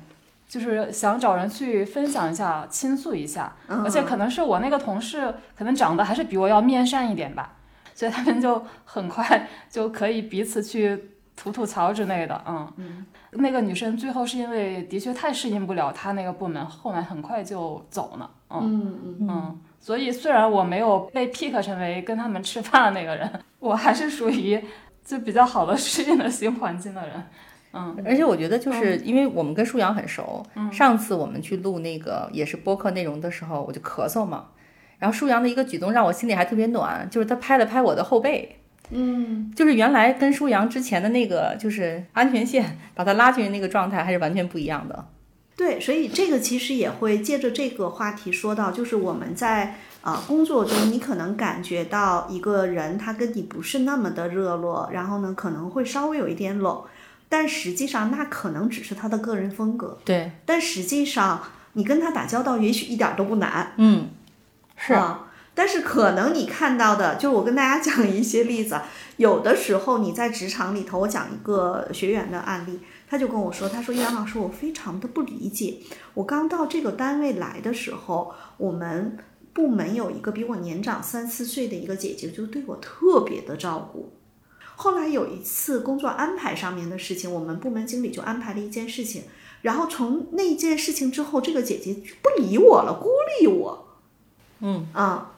[0.51, 7.53] 就是想找人去分享一下、倾诉一下，嗯而且可能是我那个同事，可能长得还是比我要面善一点吧，
[7.95, 12.43] 所以他们就很快就可以彼此去吐吐槽之类的。
[12.49, 18.29] 嗯，嗯那个女生最后是因为的确太适应不了她那个部门，后来很快就走了。
[18.49, 24.61] 嗯嗯嗯，嗯，所以虽然我没有被 pick 成为跟他们吃饭的那个人， 我还是属于
[25.05, 27.23] 就比较好的适应了新环境的人。
[27.72, 27.96] 嗯。
[28.04, 34.46] 而且我觉得，就是因为我们跟舒阳很熟，上次我们去录那个也是播客内容的时候，我就咳嗽嘛，
[34.98, 38.56] 然后舒阳的一个举动让我心里还特别暖，就是他拍了拍我的后背，
[38.90, 45.06] 嗯，就是原来跟舒阳之前的那个就是安全线把他拉进去那个状态还是完全不一样的。
[45.56, 56.83] 对，所以这个其实也会借着这个话题说到，就是我们在啊、呃工作中，你可能感觉到一个人他跟你不是那么的热络，然后呢可能会稍微有一点冷，
[57.31, 61.40] 但实际上那可能只是他的个人风格，对，但实际上
[61.73, 64.11] 你跟他打交道也许一点儿都不难，嗯，
[64.77, 68.85] 是，啊，但是可能你看到的，就是我跟大家讲一些例子啊，
[69.16, 75.77] 有的时候你在职场里头，我讲一个学员的案例，他就跟我说，他说叶阳老师，我非常的不理解，
[76.14, 79.16] 我刚到这个单位来的时候，我们
[79.53, 84.12] 部门有一个比我年长三四岁的一个姐姐，就对我特别的照顾。
[84.83, 89.25] 后来有一次工作安排上面的事情，我们部门经理就安排了一件事情，
[89.61, 93.99] 然后从那件事情之后，这个姐姐就不理我了，孤立我。
[94.61, 95.33] 嗯啊，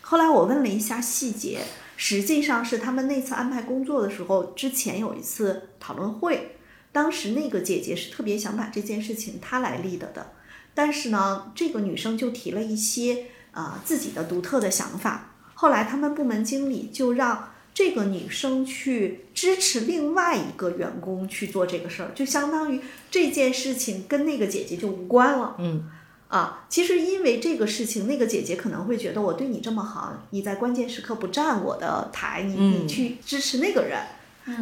[0.00, 1.60] 后来我问了一下细节，
[1.96, 6.56] 实际上是他们那次安排工作的时候，之前有一次讨论会，
[6.90, 10.32] 当时那个姐姐是特别想把这件事情她来 lead 的，
[10.74, 17.50] 但是呢，这个女生就提了一些啊、自己的独特的想法，后来他们部门经理就让。
[17.74, 25.56] 这个女生去支持另外一个员工去做这个事儿，就相当于这件事情跟那个姐姐就无关了。
[25.58, 25.90] 嗯
[26.28, 34.00] 啊，其实因为这个事情，那个姐姐可能会觉得我对你这么好，你在关键时刻不站我的台，你你嗯去支持那个人。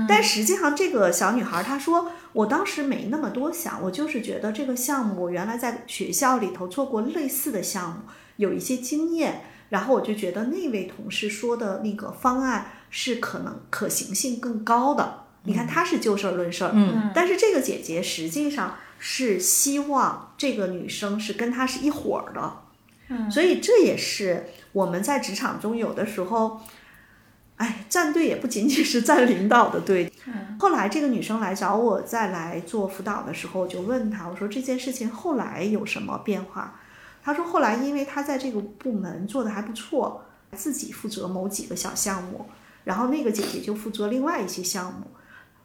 [0.07, 8.01] 但实际上，这个小女孩她说，我当时没那么多想，我就是觉得这个项目我原来在学校里头做过类似的项目，
[8.37, 15.25] 有一些经验，然后我就觉得那位同事说的那个方案是可能可行性更高的。
[15.45, 22.63] 你看，她是就事儿论事儿，嗯但是这个姐姐实际上是希望这个女生是跟她是一伙儿的，
[23.09, 26.61] 嗯，所以这也是我们在职场中有的时候，
[27.57, 30.13] 哎，站队也不仅仅是站领导的队。
[30.61, 36.79] 后来这个女生来找我再来做辅导的时候，我就问她，我说这件事情后来有什么变化？
[37.25, 42.47] 她说后来因为她在这个部门做的还不错，自己负责某几个小项目，
[42.85, 45.07] 然后那个姐姐就负责另外一些项目。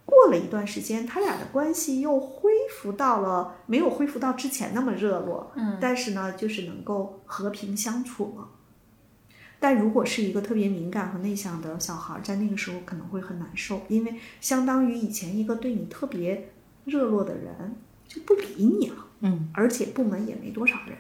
[0.06, 8.48] 过了一段时间，他俩的关系又恢复到了没有恢复到之前那么热络，嗯，但是呢，就是能够和平相处了。
[9.60, 16.52] 但如果是一个特别敏感和内向的小孩，在那个时候可能会很难受，因为相当于以前一个对你特别
[16.86, 17.76] 热络的人
[18.08, 20.96] 就不理你了，嗯，而且部门也没多少人。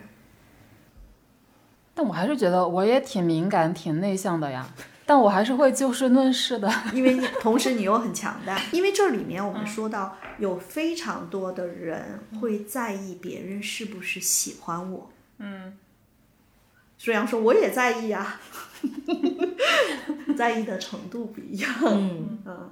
[1.93, 4.67] 但我还是觉得我也挺敏感、挺内向的呀，
[5.07, 6.69] 但我还是会就事论事的。
[6.93, 15.09] 因为你同时你又很强大， 因为这里面我们说到有非常多的人会在意别人是不是喜欢我。
[15.39, 15.77] 嗯，
[16.97, 18.39] 舒阳说我也在意啊，
[20.37, 21.71] 在意的程度不一样。
[21.83, 22.69] 嗯嗯，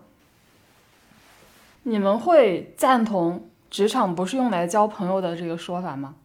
[1.84, 6.16] 你们会赞同职场不是用来交朋友的这个说法吗？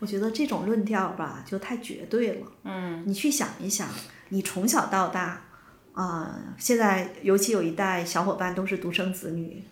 [0.00, 2.46] 我觉得这种论调吧就太绝对了。
[2.64, 3.02] 嗯。
[3.06, 3.88] 你去想一想，
[4.30, 5.40] 你从小到大，
[5.94, 9.62] 啊、现在尤其有一代小伙伴都是独生子女，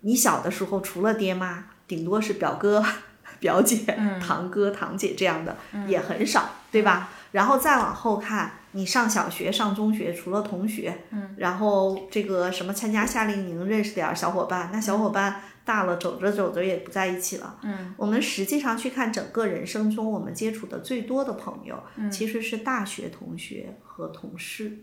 [0.00, 2.84] 你小的时候除了爹妈，顶多是表哥、
[3.40, 3.78] 表姐、
[4.20, 5.56] 堂哥、堂姐这样的，
[5.86, 7.08] 也很少，对吧？
[7.32, 17.58] 然后再往后看，你上小学、上中学，除了同学，嗯，然后这个什么参加夏令营，认识点儿小伙伴，那小伙伴大了，走着走着也不在一起了。
[17.62, 24.78] 嗯，我们实际上去看整个人生中，我们接触的最多的朋友，其实是大学同学和同事。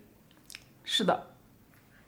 [0.84, 1.28] 是的，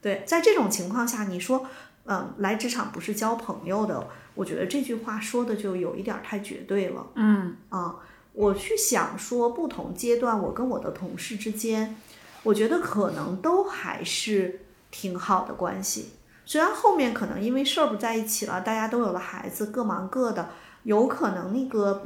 [0.01, 1.67] 对，在这种情况下，你说，
[2.05, 7.05] 嗯，来职场不是交朋友的，我觉得这句话说的就有一点儿太绝对了。
[7.15, 7.97] 嗯啊，
[8.33, 11.95] 我去想说，不同阶段我跟我的同事之间，
[12.43, 16.13] 我觉得可能都还是挺好的关系。
[16.51, 20.49] 虽然后面可能因为事儿不在一起了，大家都有了孩子，各忙各的，
[20.83, 22.05] 有可能那个，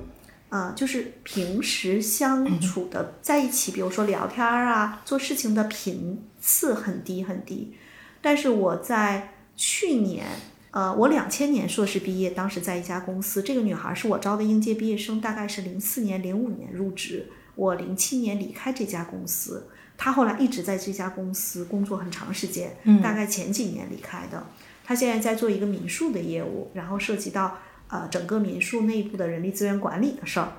[0.50, 7.76] 呃，就是平时相处的在一起，比如说聊天儿啊，做事情的频次很低很低。
[8.22, 10.28] 但是我在去年，
[10.70, 19.70] 呃，我两千年硕士毕业，当时在一家公司，这个女孩是我招的应届毕业生，大概是零四年、零五年入职，我零七年离开这家公司。
[19.98, 24.43] 她后来一直在这家公司工作很长时间，大概前几年离开的。
[24.84, 30.50] 他现在在做一个民宿的业务，然后涉及到呃整个民宿内部的人力资源管理的事儿。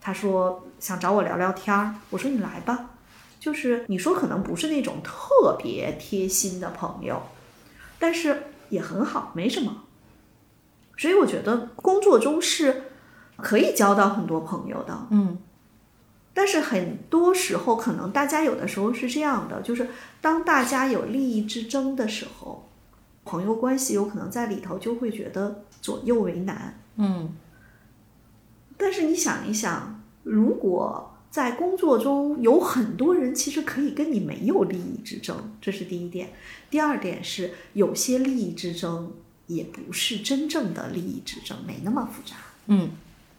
[0.00, 2.90] 他说想找我聊聊天儿，我说你来吧。
[3.38, 7.22] 就是你说可能不是那种特别贴心的朋友，
[7.98, 9.84] 但是也很好，没什么。
[10.96, 12.84] 所以我觉得工作中是
[13.36, 15.06] 可以交到很多朋友的。
[15.10, 15.38] 嗯。
[16.38, 19.88] 但是很多时候，可能大家有的时候是这样的，就是
[20.20, 22.68] 当大家有利益之争的时候，
[23.24, 26.78] 朋友关系有可能在里头就会觉得左右为难。
[26.96, 27.34] 嗯。
[28.76, 36.28] 但是你想一想，如果在工作中有很多人其实可以跟你没有利益之争，这是第一点。
[36.68, 39.10] 第二点是有些利益之争
[39.46, 42.36] 也不是真正的利益之争，没那么复杂。
[42.66, 42.90] 嗯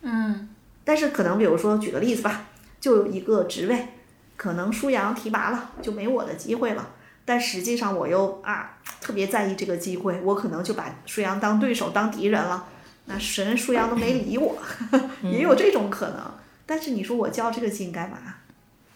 [0.01, 0.49] 嗯。
[0.83, 2.45] 但是可能比如说举个例子吧。
[2.79, 3.87] 就有一个职位，
[4.35, 6.89] 可能舒阳提拔了，就没我的机会了。
[7.25, 12.67] 但实际上我又啊特别在意这个机会，我可能就把舒阳当对手、当敌人了。
[13.05, 14.57] 那神舒阳都没理我，
[15.23, 16.19] 也有这种可能。
[16.65, 18.17] 但是你说我较这个劲干嘛？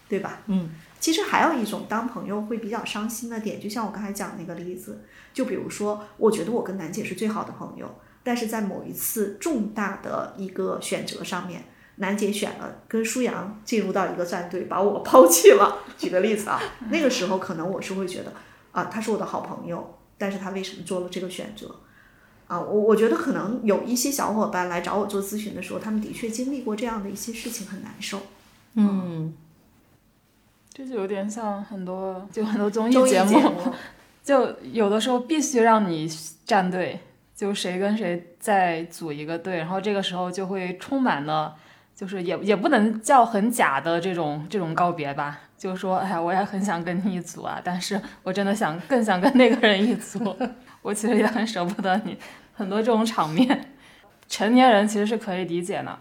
[0.10, 0.40] 对吧？
[0.48, 0.70] 嗯。
[1.00, 5.02] 其实还有一种当朋友会比较伤心的点，就像我刚才讲那个例子，
[5.34, 11.64] 就比如说，我觉得我跟楠姐是最好的朋友，但是在某一次重大的一个选择上面。
[11.98, 15.80] 楠姐选了跟舒阳进入到一个战队，把我抛弃了。
[15.98, 18.34] 举个例子啊，那个时候可能我是会觉得
[18.72, 21.76] 啊，他是我的好朋友，但是他为什么做了这个选择？
[22.48, 28.20] 啊，我我觉得可能有一些小伙伴来找我做咨询的时候，他们的确经历过这样的一些事情，很难受。
[28.74, 29.34] 嗯，
[30.74, 33.40] 这就有点像很多就很多综艺节目，
[34.24, 36.10] 就有的时候必须让你
[36.46, 37.00] 站队，
[37.36, 41.56] 就谁跟谁再组一个队，然后这个时候就会充满了。
[42.02, 50.36] 就是也也不能叫很假的这种这种告别吧，就是说，哎呀，我也很想跟你一组啊，但是我真的想更想跟那个人一组，
[50.82, 52.18] 我其实也很舍不得你，
[52.56, 53.76] 很多这种场面，
[54.28, 56.00] 成年人其实是可以理解的。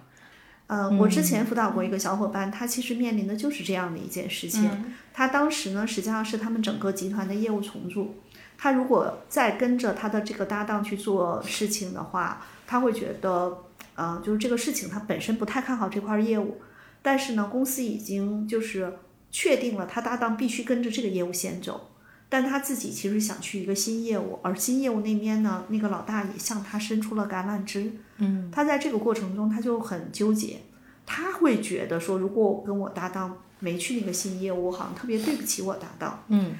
[0.68, 4.94] 嗯，我之前辅导过一个小伙伴，他其实面临的就是这样的一件事情。
[5.12, 8.14] 他当时呢，实际上是他们整个集团的业务重组，
[8.57, 13.64] 他如果再跟着他的这个搭档去做事情的话，他会觉得。
[14.03, 16.57] 嗯，就是这个事情，他本身不太看好这块业务，
[17.03, 18.96] 但是呢，公司已经就是
[19.30, 21.90] 确定了他搭档必须跟着这个业务先走，
[22.30, 30.61] 但他自己其实想去一个新业务，而新业务那边呢，那个老大也向他伸出了橄榄枝，嗯，他在这个过程中他就很纠结，
[31.05, 36.55] 他会觉得说，如果我跟我搭档没去那个新业务，我好像特别对不起我搭档，嗯，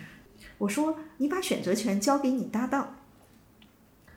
[0.59, 2.97] 我说你把选择权交给你搭档，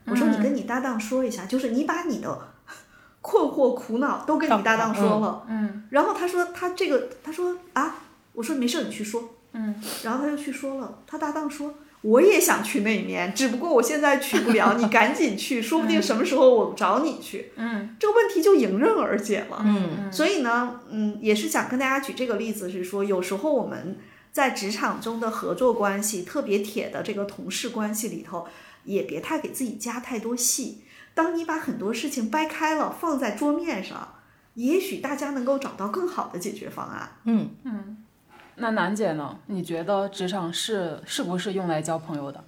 [0.04, 2.53] 我说你跟你搭档说一下，就是你把你的。
[3.26, 8.02] 困惑、苦恼都跟你搭档说了，嗯，然后他说他这个，他说啊，
[8.34, 11.72] 我说没事，你去说，嗯，然后他就去说了，他搭档说
[12.02, 23.96] 我也想去那面，只不过我现在去不了，你赶紧去，说不定什么时候我找你去，嗯，这个问题就迎刃而解了，嗯，所以呢，嗯，也是想跟大家举这个例子，是说有时候我们
[24.32, 28.46] 在职场中的合作关系特别铁的这个同事关系里头，
[28.84, 30.82] 也别太给自己加太多戏。
[31.14, 34.14] 当你把很多事情掰开了放在桌面上，
[34.54, 37.08] 也许大家能够找到更好的解决方案。
[37.24, 38.04] 嗯嗯，
[38.56, 39.38] 那楠姐呢？
[39.46, 42.42] 你觉得职场是是不是用来交朋友的？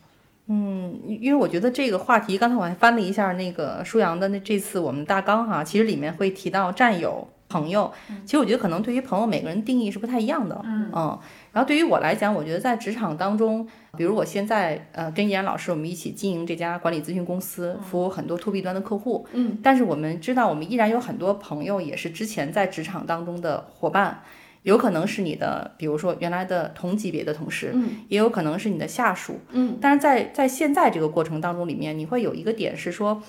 [0.49, 7.91] 嗯，因为我觉得这个话题，刚才我还翻了一下那个舒阳的那这次我们大纲哈，其实里面会提到战友、朋友。
[8.25, 10.61] 其实我觉得可能对于朋友每个人定义是不太一样的。
[10.65, 11.19] 嗯嗯，
[11.53, 13.67] 然后对于我来讲，我觉得在职场当中。
[13.97, 19.27] 比如我现在呃跟依然老师我们一起经营这家管理咨询公司，服务很多 to B 端的客户。
[19.33, 24.21] 嗯，但是我们知道，我们依然有很多朋友也是之前在职场当中的伙伴，
[24.65, 29.79] 有可能是你的，比如说原来的同级别的同事，嗯，也有可能是你的下属，嗯。
[29.81, 33.23] 但是在在现在这个过程当中里面，你会有一个点是说，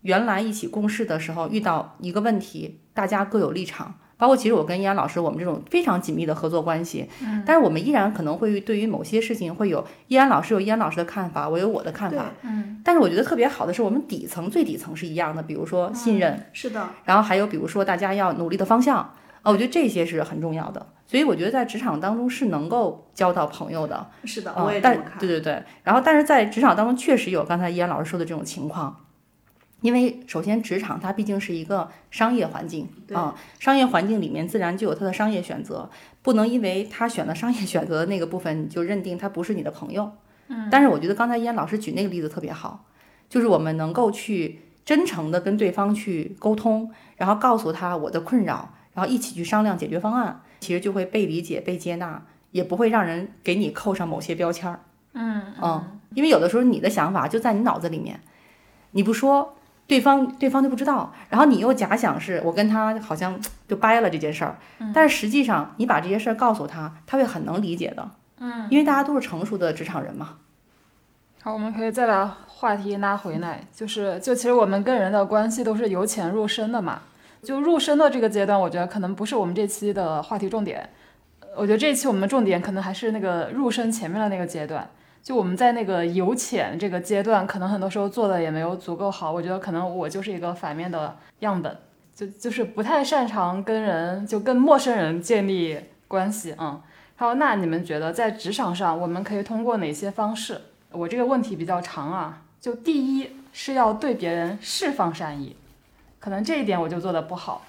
[0.00, 3.94] 原来一起共事的时候遇到一个问题，大家各有立场。
[4.16, 20.84] 包括其实我跟依然老师，我们这种非常紧密的合作关系，嗯，但是我们依然可能会对于某些事情会有依然老师有依然老师的看法，我有我的看法，嗯，但是我觉得特别好的是我们底层最底层是一样的，比如说信任，是的，然后还有比如说大家要努力的方向，啊，我觉得这些是很重要的。
[21.06, 24.04] 所以我觉得在职场当中是能够交到朋友的。
[24.24, 25.18] 是的，啊我也这但么看。
[25.20, 29.04] 对对对，然后但是在职场当中确实有刚才依安老师说的这种情况，
[29.80, 35.88] 因为首先职场它毕竟是一个商业环境对啊、商业环境里面自然就有它的商业选择，
[36.22, 40.10] 不能因为他选了商业选择的那个部分，你就认定他不是你的朋友。
[40.48, 42.84] 嗯，但是我觉得刚才依安老师举那个例子特别好，
[43.28, 54.80] 就是我们能够去真诚的跟对方去沟通，然后告诉他我的困扰，然后一起去商量解决方案，其实就会被理解、被接纳，也不会让人给你扣上某些标签儿。
[55.12, 58.20] 嗯嗯，因为有的时候你的想法就在你脑子里面，
[58.92, 59.54] 你不说，
[59.88, 64.56] 对方对方就不知道，然后你又假想是我跟他好像就掰了这件事儿，
[64.94, 68.08] 但是实际上你把这些事儿告诉他，他会很能理解的。
[68.38, 70.36] 嗯，因为大家都是成熟的职场人嘛。
[71.42, 77.00] 好，我们可以再把话题拉回来，就是就其实我们跟人的关系都是由浅入深的嘛。
[77.42, 80.86] 就入深的这个阶段，我觉得可能不是我们这期的话题重点。
[81.56, 84.86] 我觉得这一期我们的重点可能还是那个入深前面的那个阶段。
[85.22, 89.30] 就我们在那个由浅这个阶段，可能很多时候做的也没有足够好。
[89.30, 91.76] 我觉得可能我就是一个反面的样本，
[92.14, 96.54] 就就是不太擅长跟人，就跟陌生人建立关系。
[96.58, 96.80] 嗯，
[97.16, 100.58] 好，那你们觉得在职场上，我们可以通过哪些方式？
[100.90, 105.54] 我这个问题比较长啊，就第一是要对别人释放善意，
[106.18, 107.66] 可能这一点我就做的不好。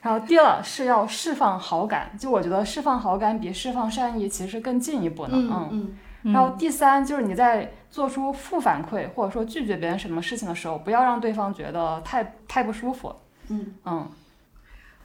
[0.00, 5.34] 然后第二是要释放好感，就我觉得释放好感比释放善意其实更进一步呢。
[5.34, 5.90] 嗯嗯
[6.22, 13.14] 然后第三就是你在做出负反馈或者说拒绝别人什么事情的时候，不要让对方觉得太太不舒服。
[13.48, 14.08] 嗯嗯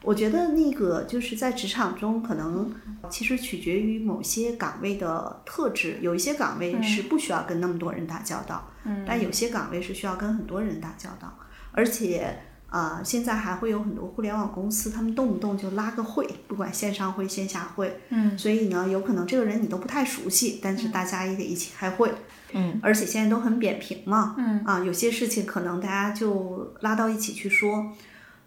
[0.03, 2.71] 我觉得那个就是在职场中，可能
[3.09, 5.97] 其实取决于某些岗位的特质。
[6.01, 11.33] 有一些岗位是不需要跟那么多人打交道，嗯但有些岗位是需要跟很多人打交道。
[11.71, 12.37] 而且，
[12.69, 18.01] 呃，现在还会有很多互联网公司，他们动不动就拉个会，不管线上会、线下会。
[18.09, 22.13] 嗯所以呢，有可能这个人你都不太熟悉，但是大家也得一起开会。
[22.51, 24.35] 嗯，而且现在都很扁平嘛。
[24.37, 27.93] 嗯啊，有些事情可能大家就拉到一起去说。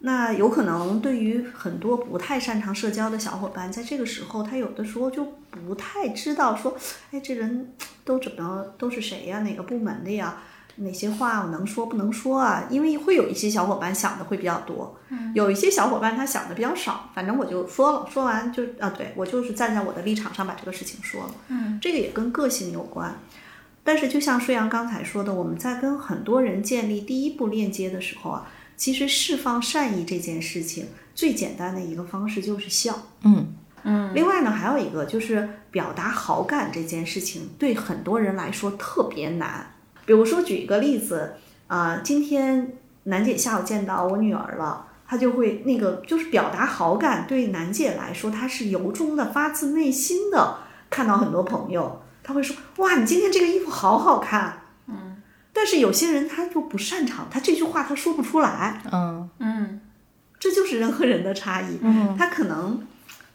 [0.03, 6.75] 那有可能对于很多不太擅长社交的小伙伴，在这个时候，他有的时候就不太知道说，
[7.11, 9.41] 哎，这人都怎么都是谁呀？
[9.41, 10.37] 哪个部门的呀？
[10.81, 12.65] 哪些话我能说不能说啊？
[12.69, 14.97] 因为会有一些小伙伴想的会比较多，
[15.33, 17.09] 有一些小伙伴他想的比较少。
[17.13, 21.31] 反正我就说了，说完就啊，对我就是站在我的立场上把这个事情说了。
[21.49, 23.15] 嗯，这个也跟个性有关。
[23.83, 33.07] 但是就像舒阳刚才说的，我们在跟很多人建立第一步链接的时候啊，其实释放善意这件事情最简单的一个方式就是笑。
[33.23, 39.70] 嗯嗯另外呢，还有一个就是表达好感这件事情，对很多人来说特别难。
[40.05, 41.33] 比如说举一个例子，
[41.67, 42.73] 啊、今天
[43.03, 50.57] 楠姐下午见到我女儿了，她就会那个就是表达好感，对楠姐来说，她是由衷的、发自内心的
[50.89, 55.21] 看到很多朋友，她会说：“哇，你今天这个衣服好好看。”嗯，
[55.53, 59.81] 但是有些人他就不擅长，他这句话他说不出来，嗯嗯
[60.39, 61.77] 这就是人和人的差异。
[61.81, 62.85] 嗯他可能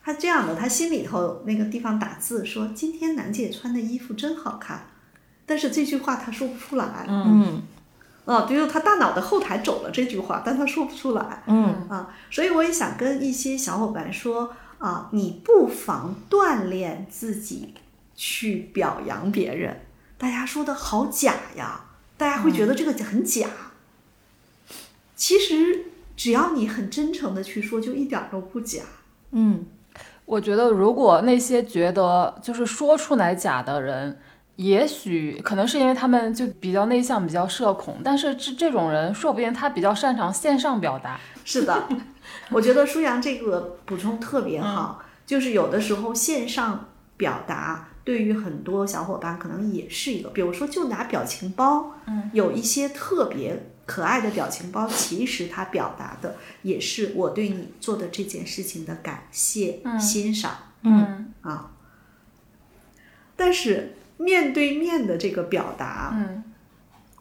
[0.03, 4.89] 他这样的，他心里头那个地方打字说：“今天楠姐穿的衣服真好看。”
[5.47, 7.07] 但是这句话他说不出来。
[7.09, 7.63] 嗯
[8.27, 12.13] 啊，比如他大脑的后台走了这句话，但他说不出来嗯啊。
[12.29, 17.73] 所以我也想跟一些小伙伴说啊，你不妨锻炼自己
[18.17, 19.81] 去表扬别人。
[20.19, 21.85] 大家说的好假呀，
[22.17, 23.47] 大家会觉得这个很假。
[25.15, 25.85] 其实
[26.17, 28.83] 只要你很真诚的去说，就一点儿都不假。
[29.31, 29.65] 嗯
[30.25, 34.19] 我觉得，如果那些觉得就是说出来假的人，
[34.57, 41.21] 也许可能是因为他们就比较内向、比较社恐，但是这这种人说不定他比较擅长线上表达。
[41.45, 41.89] 是的，
[42.51, 60.01] 我觉得舒阳这个补充特别好，就是有的时候线上表达对于很多小伙伴可能也是一个，比如说就拿表情包，嗯，有一些特别可爱的表情包，其实它表达的也是我对你做的这件事情的感谢、嗯。
[60.01, 60.57] 欣赏。
[60.83, 61.33] 嗯。
[61.43, 61.73] 啊。
[63.37, 66.43] 但是面对面的这个表达，嗯。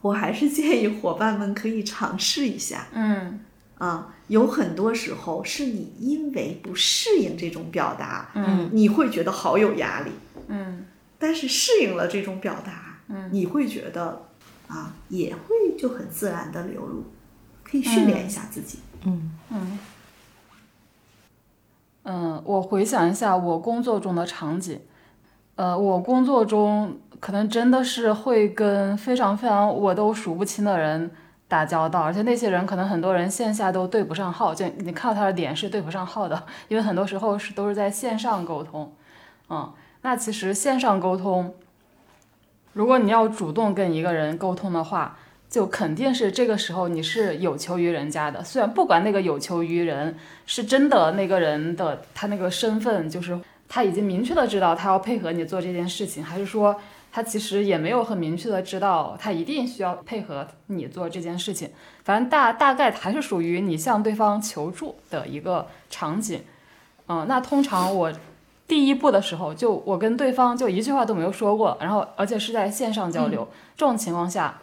[0.02, 2.86] 我还是建议伙伴们可以尝试一下。
[2.92, 3.40] 嗯。
[3.78, 8.70] 啊，有很多时候是你因为不适应这种表达，嗯。
[8.72, 10.10] 你会觉得好有压力。
[10.48, 10.86] 嗯。
[11.18, 13.28] 但是适应了这种表达，嗯。
[13.32, 14.22] 你会觉得
[14.68, 17.04] 啊，也会就很自然的流露，
[17.64, 18.78] 可以训练一下自己。
[19.04, 19.32] 嗯。
[19.50, 19.78] 嗯。
[22.04, 24.80] 嗯，我回想一下我工作中的场景，
[25.56, 31.10] 呃，我工作中可能真的是会跟非常非常我都数不清的人
[31.48, 38.92] 打交道，而且那些人可能很多人线下都对不上号，就你看到他的脸是对不上号的，因为很多时候是都是在线上沟通。
[39.48, 41.54] 嗯，那其实线上沟通，
[42.72, 45.16] 如果你要主动跟一个人沟通的话，
[45.48, 48.44] 就肯定是这个时候你是有求于人家的。
[48.44, 53.38] 虽然不管那个有求于人是真的那个人的他那个身份，就是
[53.68, 56.78] 他已经明确的知道他要配合你做这件事情，还是说。
[57.12, 61.70] 他其实也没有很明确的知道，他一定需要配合你做这件事情。
[62.04, 66.42] 反正大大概还是属于你向对方求助的一个场景。
[67.08, 68.12] 嗯，那通常我
[68.68, 74.58] 第一步的时候，就我跟对方就一句话都没有说过，然后而且是在线上交流，这种情况下，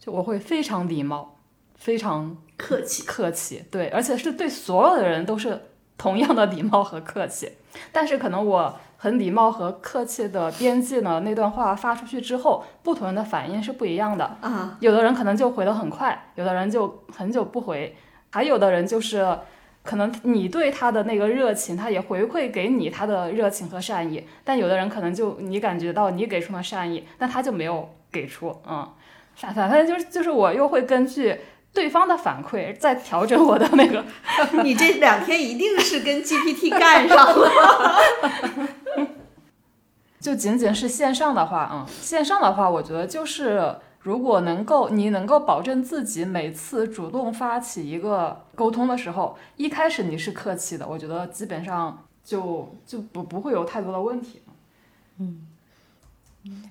[0.00, 1.36] 就我会非常礼貌，
[1.74, 3.64] 非常客气，客气。
[3.70, 5.60] 对，而且是对所有的人都是
[5.98, 7.52] 同样的礼貌和客气。
[7.92, 8.76] 但是可能我。
[8.98, 14.78] 很礼貌和客气的编辑呢，那段话发出去之后，不同人的反应是不一样的啊。
[14.80, 17.94] 有的人可能就回得很快，有的人就很久不回，
[18.30, 19.38] 还有的人就是
[19.82, 24.26] 可能你对他的那个热情，他也回馈给你他的热情和善意。
[24.42, 28.88] 但有的人可能就你感觉到你给出了善意，但他就没有给出，嗯，
[29.34, 31.38] 反反正就是就是我又会根据。
[31.76, 34.02] 对方的反馈在调整我的那个，
[34.64, 37.50] 你这两天一定是跟 GPT 干上了。
[40.18, 54.40] 就仅仅是线上的话，嗯，线上的话，我觉得就是如果能够你能够保证自己每次主动发起一个沟通的时候，一开始你是客气的，我觉得基本上就就不不会有太多的问题。
[55.18, 55.45] 嗯。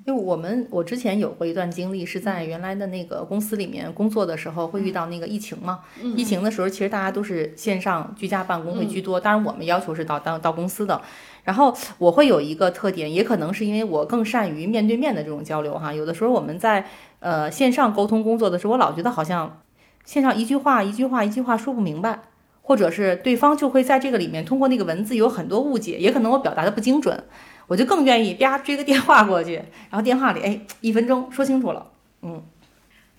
[0.06, 5.80] 因为我们我之前有过一段经历，是在原来的那个公司里面工作的时候，会遇到那个疫情嘛。
[6.16, 11.02] 疫情的时候，其实大家都是线上居家办公会居多，当然我们要求是到到到公司的。
[11.44, 15.94] 然后我会有一个特点，也可能是因为我更善于面对面的这种交流哈。
[15.94, 16.86] 有的时候我们在
[17.20, 19.62] 呃线上沟通工作的时候，我老觉得好像
[20.06, 22.20] 线上一句话一句话一句话说不明白，
[22.62, 27.24] 或者是对方就会在这个里面通过那个文字有很多误解，也可能我表达的不精准。
[27.68, 31.92] 我就更愿意啪追个电话过去，然后电话里哎一分钟说清楚了，
[32.22, 32.42] 嗯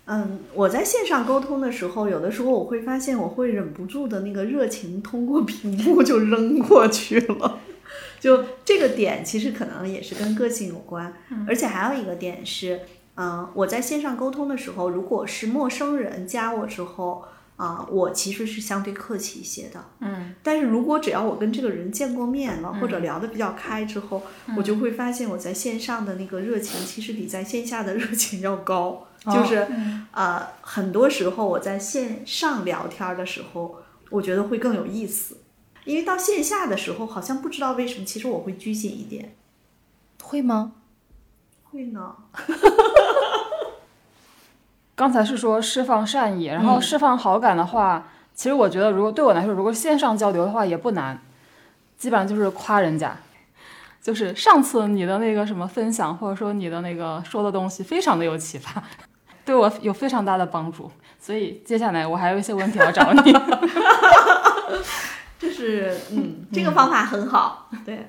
[0.07, 7.59] 嗯，我在线上沟通的时候，有的时候我会发现我会忍不住的那个热情通过屏幕就扔过去了，
[8.21, 11.13] 就这个点其实可能也是跟个性有关，
[11.49, 12.83] 而且还有一个点是，
[13.17, 17.25] 嗯，我在线上沟通的时候，如果是陌生人加我之后。
[17.57, 24.23] 啊，我其实是相对客气一些的，嗯，但是如果只要我跟这个人见过面了，或者聊得比较开之后，
[24.57, 29.67] 我就会发现我在线上的那个热情其实比在线下的热情要高，就是
[30.13, 33.77] 呃，很多时候我在线上聊天的时候，
[34.11, 35.39] 我觉得会更有意思，
[35.85, 39.35] 因为到线下的时候，好像不知道为什么，其实我会拘谨一点，
[40.23, 40.73] 会吗？
[41.65, 42.17] 会呢。
[44.97, 51.21] 刚才是说释放善意，然后释放好感的话，其实我觉得，如果对我来说，如果线上交流的话也不难，
[51.99, 53.15] 基本上就是夸人家，
[54.03, 58.83] 就是上次你的那个什么分享，或者说你的那个说的东西，非常的有启发，
[59.45, 60.91] 对我有非常大的帮助，
[61.21, 63.33] 所以接下来我还有一些问题要找你，
[65.39, 68.07] 就是嗯，这个方法很好，对。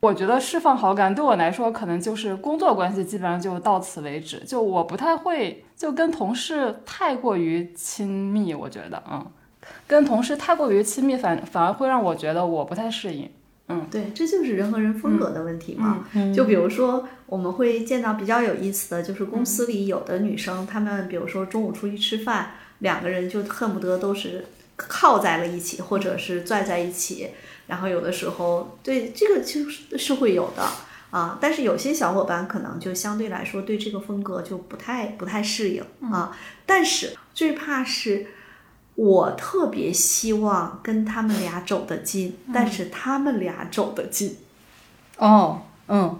[0.00, 4.38] 我觉得释放好感对我来说，可能就是工作关系，基本上就到此为止。
[4.46, 9.26] 就我不太会就跟同事太过于亲密，我觉得，嗯，
[9.88, 13.28] 跟同事太过于亲密，反反而会让我觉得我不太适应。
[13.66, 16.06] 嗯，对，这就是人和人风格的问题嘛。
[16.34, 24.46] 就比如说，我们会见到比较有意思的就是公司里有的女生，她们比如说中午出去吃饭，两个人就恨不得都是
[24.78, 27.28] 靠在了一起，或者是拽在一起。
[27.66, 30.66] 然后有的时候，对这个其实是会有的
[31.10, 36.34] 啊，但是有些小伙伴可能就相对来说对这个风格就不太不太适应啊。
[36.64, 38.28] 但是最怕是，
[38.94, 44.38] 我特别希望跟他们俩走得近，但是他们俩走得近。
[45.18, 46.18] 哦，嗯，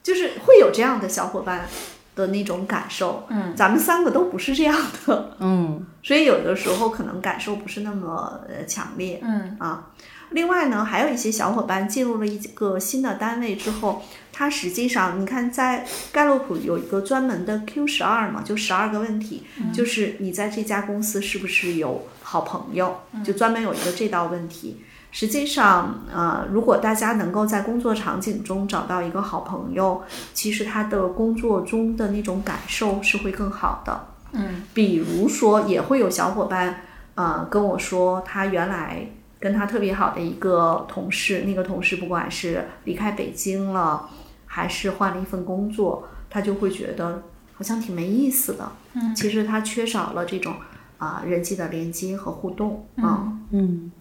[0.00, 1.68] 就是会有这样的小伙伴
[2.14, 3.26] 的那种感受。
[3.28, 5.36] 嗯，咱们三个都不是这样的。
[5.40, 9.20] 嗯，所以有的时候可能感受不是那么呃强烈。
[9.22, 9.90] 嗯啊。
[10.30, 14.02] 另外呢，还有一些小伙伴进入了一个新的单位之后，
[14.32, 24.82] 他实际上，你看在盖洛普有一个专门的 Q 十二嘛，就十二个问题，就是你在这家公司是不是有好朋友，就专门有一个这道问题。
[25.14, 30.02] 实际上，呃，如果大家能够在工作场景中找到一个好朋友，
[30.32, 34.08] 其实他的工作中的那种感受是会更好的。
[34.32, 36.80] 嗯，比如说，也会有小伙伴，
[37.14, 39.06] 呃，跟我说他原来。
[39.40, 44.08] 跟他特别好的一个同事，那个同事不管是离开北京了，
[44.46, 48.72] 还是换了一份工作，他就会觉得好像挺没意思的。
[48.94, 50.54] 嗯，其实他缺少了这种
[50.96, 52.86] 啊、人际的连接和互动。
[52.96, 53.92] 嗯嗯，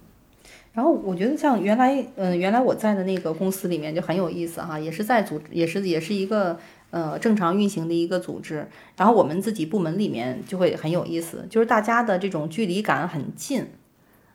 [0.73, 6.59] 然后我觉得像原来，嗯、原来我在的那个公司里面就很有意思哈，也是在组，也是也是一个
[6.89, 8.67] 呃正常运行的一个组织。
[8.97, 13.67] 然后我们自己部门里面就会很有意思，就是大家的这种距离感很近，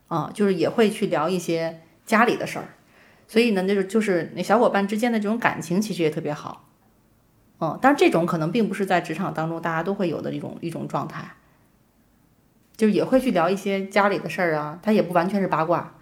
[0.06, 2.68] 啊、就是也会去聊一些家里的事儿。
[3.26, 6.68] 所以呢，就是就是那小伙伴之间的这种感情其实也特别好。
[7.60, 11.32] 嗯，但是这种可能并不是在职场当中大家都会有的一种一种状态，
[12.76, 15.94] 就是也会去聊一些家里的事儿啊，它也不完全是八卦。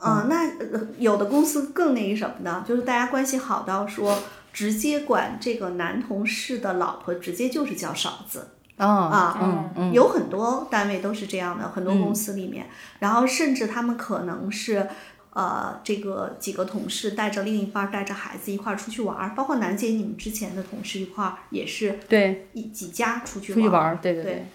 [0.00, 2.64] 啊、那呃有的公司更那个什么呢？
[2.66, 4.18] 就是大家关系好到说，
[4.52, 8.48] 直接管这个男同事的老婆直接就是叫嫂子。
[8.76, 12.66] 啊啊嗯嗯，有很多单位都是这样的，很多公司里面，
[12.98, 14.88] 然后甚至他们可能是。
[15.32, 24.46] 呃，这个几个同事带着另一半儿带着孩子一块儿出去玩儿，包括楠姐你们之前的同事一块儿也是对，一几家出去出去玩儿，儿，对对对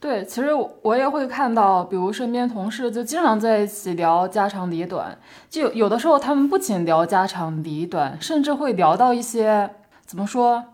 [0.00, 0.48] 对，其实
[0.80, 5.16] 我也会看到，比如身边同事就经常在一起聊家长里短，
[5.50, 9.68] 就有的时候他们不仅聊家长里短，甚至会聊到一些
[10.06, 10.64] 怎么说，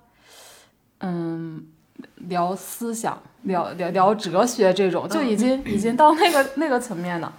[1.00, 1.66] 嗯，
[2.28, 7.32] 聊思想、聊聊聊哲学这种，就已经已经到那个那个层面了。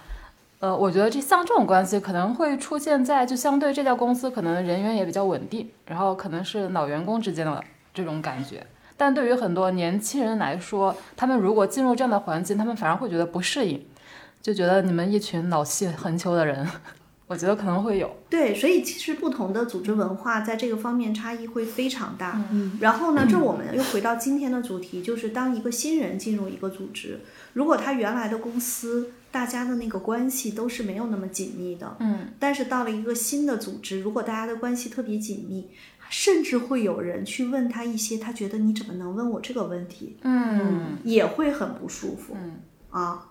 [0.60, 7.64] 呃，我觉得这像这种关系可能会出现在就相对这家公司可能人员也比较稳定，然后可能是老员工之间的
[7.94, 8.66] 这种感觉。
[8.98, 13.80] 但对于很多年轻人来说，他们如果进入这样的环境，他们反而会觉得不适应，
[14.42, 16.68] 就觉得你们一群老气横秋的人，
[17.28, 18.10] 我觉得可能会有。
[18.28, 22.42] 对，所以其实不同的组织文化在这个方面差异会非常大。
[22.50, 27.20] 嗯，然后呢，这我们又回到今天的主题，就是当一个新人进入一个组织，
[27.52, 35.68] 如果他原来的公司大家的那个关系都是没有那么紧密的，嗯，但是到了一个新的组织，如果大家的关系特别紧密，
[36.10, 42.34] 甚至会有人去问他一些他觉得你怎么能问我这个问题，嗯也会很不舒服。
[42.34, 43.26] 嗯啊，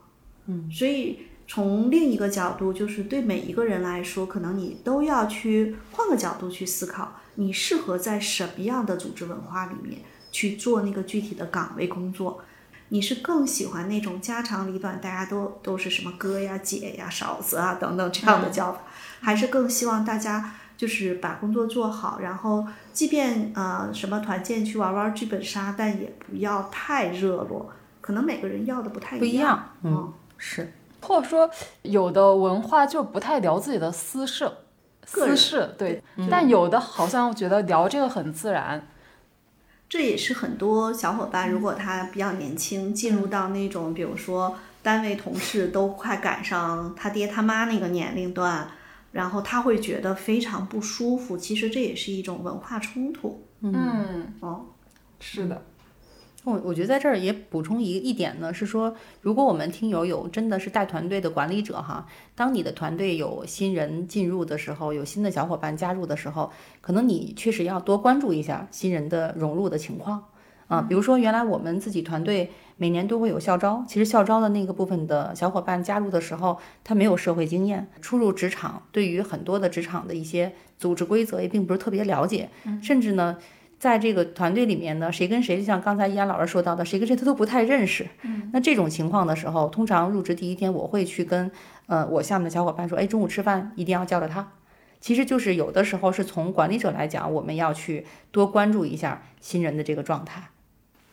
[0.46, 10.02] 嗯，所以从另一个角度，就是对每一个人来说，可能你都要去换个角度去思考，你适合在什么样的组织文化里面
[10.32, 12.42] 去做那个具体的岗位工作。
[12.90, 18.84] 你是更喜欢那种家长里短，大家都都是什么哥呀、姐呀、嫂子啊等等这样的叫法，
[19.20, 27.70] 还是更希望大家就是把工作做好，然后即便呃什么团建去玩玩剧本杀，但也不要太热络。
[28.00, 30.72] 可能每个人要的不太不一样样，嗯，是，
[31.02, 31.50] 或者说
[31.82, 34.50] 有的文化就不太聊自己的私事，
[35.06, 36.02] 私事对，
[36.32, 38.88] 但有的好像觉得聊这个很自然。
[39.90, 48.70] 这也是很多小伙伴，如果他比较年轻，进入到那种比如说单位同事都快赶上他爹他妈那个年龄段，
[49.18, 51.36] 然后他会觉得非常不舒服。
[51.36, 53.44] 其实这也是一种文化冲突。
[53.62, 54.64] 嗯，哦，
[55.20, 55.64] 是的，
[56.44, 62.06] 我我觉得在这儿也补充一一点呢，是说，如果我们听友有真的是带团队的管理者哈，
[62.36, 70.24] 当你的团队有新人进入的时候，有新的小伙伴加入的时候，可能你确实要多关注一下新人的融入的情况
[70.68, 70.82] 啊。
[70.82, 82.50] 比如说，原来我们自己团队每年都会有校招，其实校招的那个部分的小伙伴加入的时候，他没有社会经验，初入职场，对于很多的职场的一些组织规则也并不是特别了解，
[82.82, 83.38] 甚至呢。
[83.80, 88.08] 在这个团队里面呢，谁跟谁，就像刚才依安老师说到的，谁跟谁他都不太认识。
[88.24, 91.52] 嗯，那这种情况的时候，通常入职第一天，我会去跟
[91.86, 94.48] 呃我下面的小伙伴说，哎，中午吃饭一定要叫着他。
[95.00, 100.50] 其实就是有的时候是从管理者来讲，我们要去多关注一下新人的这个状态。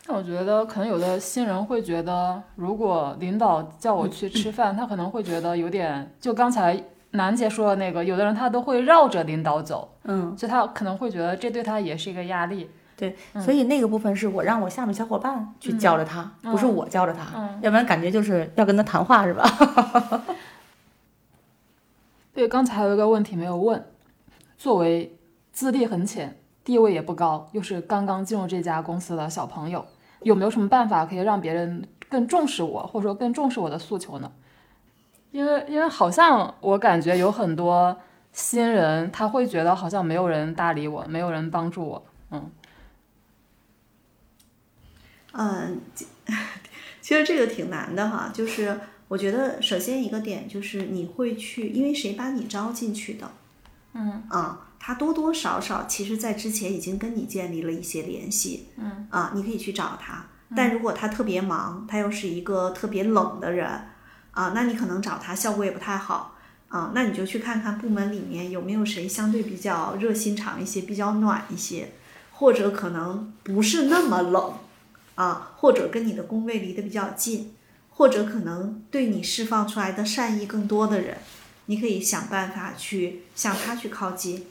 [0.07, 6.79] 那我觉得可能有的新人会觉得，如果领导叫我去吃饭，他可能会觉得有点，就刚才
[7.13, 12.69] 楠姐说的那个，有的人他都会绕着领导走，嗯，就他可能会觉得这对他也是一个压力。
[12.97, 19.43] 对，所以那个部分是我让我下面小伙伴去教着他，不是我教着他，要不然感觉就是要跟他谈话是吧？
[22.33, 23.85] 对，刚才还有一个问题没有问，
[24.57, 25.19] 作为
[25.53, 29.85] 资历很浅、地位也不高，又是刚刚进入这家公司的小朋友，
[30.25, 34.33] 有没有什么办法可以让别人更重视我，或者说更重视我的诉求呢？
[35.31, 37.97] 因为因为好像我感觉有很多
[38.33, 42.51] 新人，他会觉得好像没有人搭理我，没有人帮助我，嗯。
[45.33, 46.07] 嗯，其
[47.03, 53.29] 其实这个挺难的哈，就是我觉得首先一个点就是你会去，因为谁把你招进去的，
[53.95, 63.67] 嗯啊，他多多少少其实在之前已经跟你建立了一些联系，嗯啊，你可以去找他，但如果他特别忙，他又是一个特别冷的人，
[64.33, 66.37] 啊，那你可能找他效果也不太好。
[66.69, 71.93] 啊，那你就去看看部门里面有没有谁相对比较热心肠一些、比较暖一些，
[72.33, 74.53] 或者可能不是那么冷
[75.15, 77.55] 啊，或者跟你的工位离得比较近，
[77.89, 81.17] 或者可能对你释放出来的善意更多的人，
[81.67, 84.45] 你可以想办法去向他去靠近。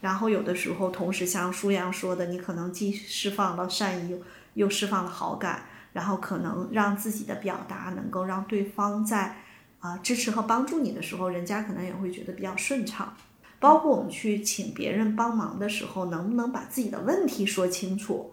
[0.00, 4.20] 然后有的时候，同时像舒阳说的，你可能既释放了善意，
[4.54, 9.36] 又释放了好感，然后可能让自己的表达能够让对方在
[9.80, 13.14] 啊、支持和帮助你的时候，人家可能也会觉得比较顺畅。
[13.58, 18.32] 包括我们去请别人帮忙的时候，能不能把自己的问题说清楚，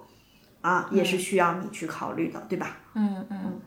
[0.61, 2.78] 啊，也是需要你去考虑的，对吧？
[2.95, 3.61] 嗯嗯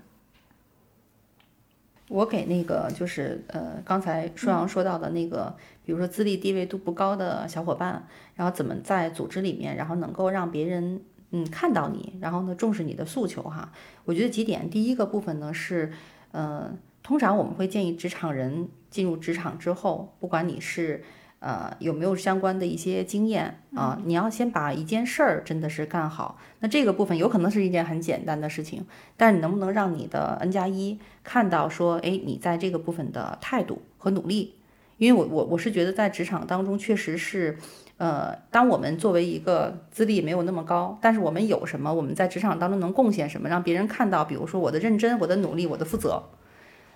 [2.11, 5.55] 我给那个就是呃，刚才舒阳说到的那个，
[5.85, 8.05] 比如说资历地位度不高的小伙伴，
[8.35, 11.01] 然后怎么在组织里面，然后能够让别人
[11.31, 13.71] 嗯看到你，然后呢重视你的诉求哈。
[14.05, 15.93] 我觉得几点，第一个部分呢是，
[16.33, 21.05] 呃，通常我们会建议职场人进入职场之后，不管你是
[21.41, 26.39] 呃有没有相关的一些经验啊，你要先把一件事儿真的是干好。
[26.61, 28.87] 那这个部分有可能是一件很简单的事情，
[29.17, 34.55] 但是你能不能让你的 N 加一看到说，哎，你在这个部分的态度和努力？
[34.99, 37.57] 因为我我我是觉得在职场当中确实是，
[37.97, 46.23] 呃，当我们作为一个资历没有那么高，但是我们有什么，我们在职场当中能贡献什么，让别人看到，比如说我的认真、我的努力、我的负责。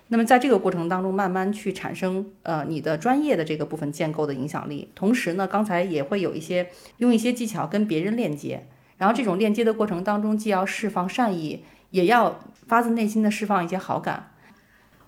[0.07, 14.31] 那么在这个过程当中，慢慢去产生呃你的专业的这个部分建构的影响力，同时呢，刚才也会有一些用一些技巧跟别人链接，然后这种链接的过程当中，既要释放善意，也要发自内心的释放一些好感。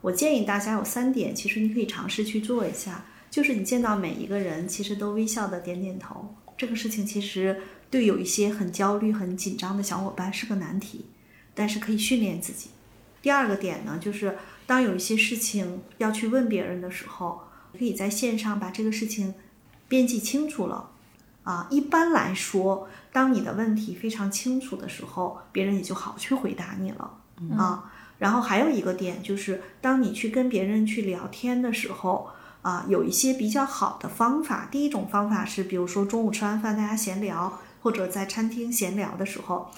[0.02, 3.06] 我建议大家有三点，其实你可以尝试去做一下。
[3.30, 6.34] 就是你见到每一个人，其实都微笑的点点头。
[6.58, 11.06] 这个事情其实对有一些很焦虑、很紧张的小伙伴是个难题，
[11.54, 12.70] 但是可以训练自己。
[13.22, 14.38] 第二个点呢，就是
[14.68, 17.42] 当有一些事情要去问别人的时候，
[17.76, 19.34] 可以在线上把这个事情
[19.88, 20.92] 编辑清楚了。
[21.44, 27.14] 啊，一般来说，当你的问题非常清楚的时候，别人也就好去回答你了。
[27.58, 27.92] 啊。
[28.20, 32.30] 然后还有一个点就是，当你去跟别人去聊天的时候，
[32.64, 34.68] 啊，有一些比较好的方法。
[34.70, 39.72] 第一种方法是，比如说中午吃完饭大家闲聊，或者在餐厅闲聊的时候；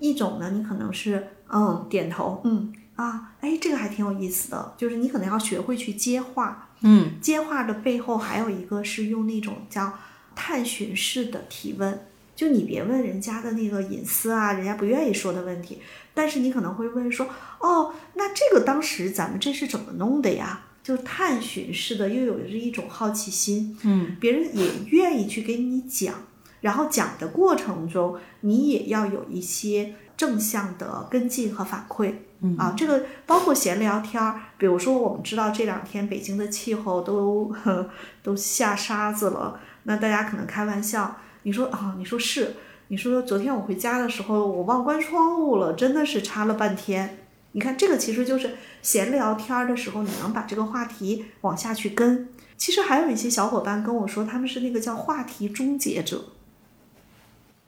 [0.00, 6.68] 一种呢，你可能是嗯点头，嗯啊，哎，这个还挺有意思的，就是你可能要学会去接话。
[6.80, 9.92] 嗯，接话的背后还有一个是用那种叫
[10.34, 12.06] 探寻式的提问。
[12.34, 15.82] 就你别问人家的那个隐私啊，人家不愿意说的问题，
[16.14, 17.28] 但是你可能会问说，
[17.60, 20.62] 哦，那这个当时咱们这是怎么弄的呀？
[20.82, 26.14] 就探寻式的，又有着一种好奇心，嗯，别人也愿意去给你讲，
[26.60, 32.14] 然后讲的过程中，你也要有一些正向的跟进和反馈。
[32.42, 37.90] 嗯啊，这个包括闲聊天儿，比如说我们知道这两天北京的气候都呵
[38.22, 41.16] 都下沙子了，那大家可能开玩笑。
[41.42, 42.56] 你说啊，你说是，
[42.88, 47.18] 你说昨天我回家的时候，我忘关窗户了，真的是插了半天。
[47.52, 52.28] 你看，这个其实就是闲聊天儿的时候，你能把这个话题往下去跟。
[52.56, 56.24] 其实还有一些小伙伴跟我说，他们是那个叫话题终结者，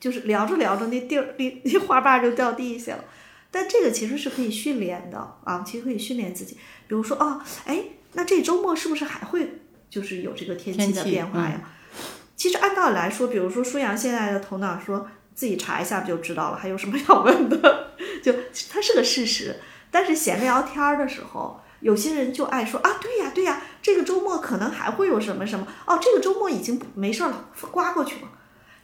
[0.03, 3.05] 就是聊着聊着那地儿那那花瓣就掉地下了。
[3.53, 6.55] 但这个其实是可以训练的啊，其实可以训练自己。
[6.89, 7.85] 比如说啊，哎，
[8.15, 11.71] 那这周末是不是还会就是有这个天气的变化呀？
[12.35, 17.93] 其实按道理来说，比如说舒阳现在的头脑说自己查一下不就知道了，还有什么 要问的？
[18.25, 18.35] 就
[18.69, 19.61] 它是个事实。
[19.93, 28.29] 但是闲聊天儿的时候，有些人就爱说啊，对呀对呀，这个周末可能还会有什么什么哦，这个周末已经没事儿了，刮过去了。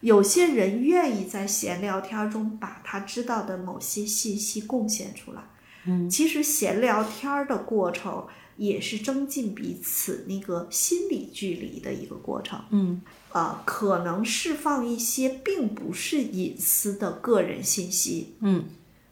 [0.01, 5.43] 有些人愿意在闲聊天儿中把他知道的某些信息贡献出来。
[5.85, 8.27] 嗯，其实闲聊天儿的过程
[8.57, 12.61] 也是增进彼此那个心理距离的一个过程。
[12.71, 13.01] 嗯，
[13.33, 18.35] 呃，可能释放一些并不是隐私的个人信息。
[18.41, 18.65] 嗯，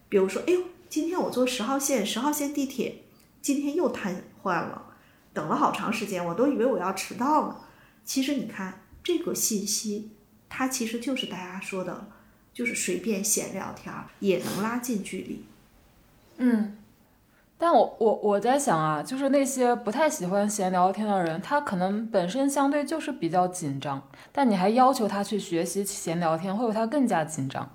[0.08, 3.04] 比如说，哎呦，今天我坐十号线，十号线地铁
[3.40, 4.86] 今天又瘫痪了，
[5.32, 7.68] 等了好长时间，我都以为我要迟到了。
[8.04, 10.10] 其实你看这个信息，
[10.48, 12.08] 它其实就是大家说的，
[12.52, 15.44] 就是随便闲聊天也能拉近距离。
[16.38, 16.76] 嗯，
[17.58, 27.70] 但我我我在想啊，就是那些不太喜欢闲聊天的人，他可能本身相对就是比较紧张，但你还要求他去学习闲聊天，会有他更加紧张。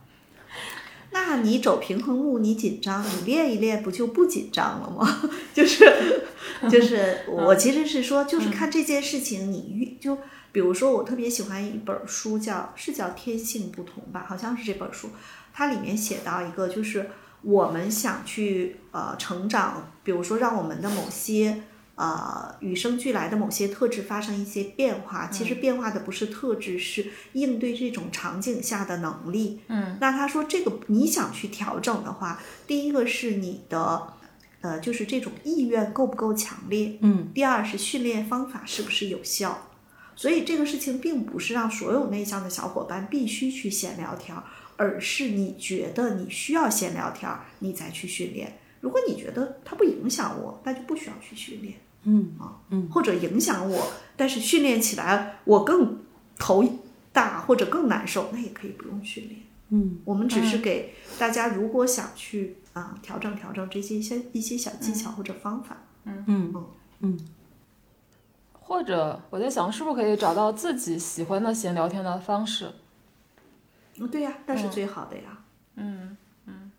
[1.14, 5.30] 那你走平衡木，你紧张，你练一练不就不紧张了吗？
[5.54, 6.24] 就是
[6.70, 10.18] 就是，我其实是说，就是看这件事情，你遇就
[10.52, 15.10] 比如说，我特别喜欢一本书叫，是叫《天性不同》吧，好像是这本书，
[15.54, 17.10] 它里面写到一个，就是
[17.42, 21.64] 我们想去呃成长，比如说让我们的某些
[21.96, 25.28] 呃与生俱来的某些特质发生一些变化。
[25.28, 29.62] 其实变化的不是特质，是应对这种场景下的能力。
[29.68, 34.14] 嗯，那他说这个你想去调整的话，第一个是你的
[34.60, 39.70] 呃就是这种意愿够不够强烈，嗯，第二是训练方法是不是有效。
[40.16, 44.44] 所以这个事情并不是让所有内向的小伙伴必须去闲聊天儿，
[44.78, 48.60] 而是你觉得你需要闲聊天儿，你再去训练。
[48.82, 51.76] 如果你觉得它不影响我，那就不需要去训练。
[52.04, 56.00] 嗯啊，嗯，或者影响我，但是训练起来我更
[56.40, 56.80] 头
[57.12, 59.40] 大或者更难受，那也可以不用训练。
[59.70, 66.66] 嗯，我们只是给大家，如果想去啊调整调整这些一些一些小技巧或者方法，嗯嗯
[67.02, 67.20] 嗯
[68.72, 72.72] 或者我在想，是不是可以找到自己喜欢的闲聊天的方式？
[73.98, 75.40] 嗯，对呀，那是最好的呀。
[75.76, 76.16] 嗯
[76.46, 76.72] 嗯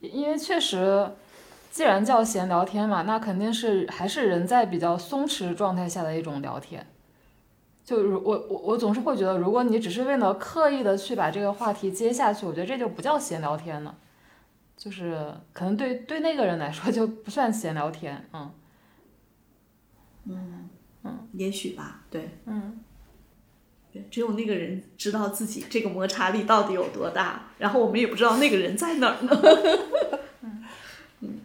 [0.00, 1.10] 因为确实，
[1.70, 6.86] 既然叫闲聊天嘛，那肯定是还是人在比较松弛状态下的一种聊天。
[7.82, 13.94] 就如我我我总是会觉得，如果你只是为了刻意的去把这个话题接下去，我觉得这就不叫闲聊天了，
[14.76, 18.28] 就是可能对对那个人来说就不算闲聊天，
[20.24, 20.61] 嗯，
[21.32, 22.78] 也许吧，对，嗯，
[23.92, 30.20] 对，只有那个人知道自己这个摩擦力到底有多大，然后我们也不知道那个人在哪儿呢。
[31.20, 31.40] 嗯。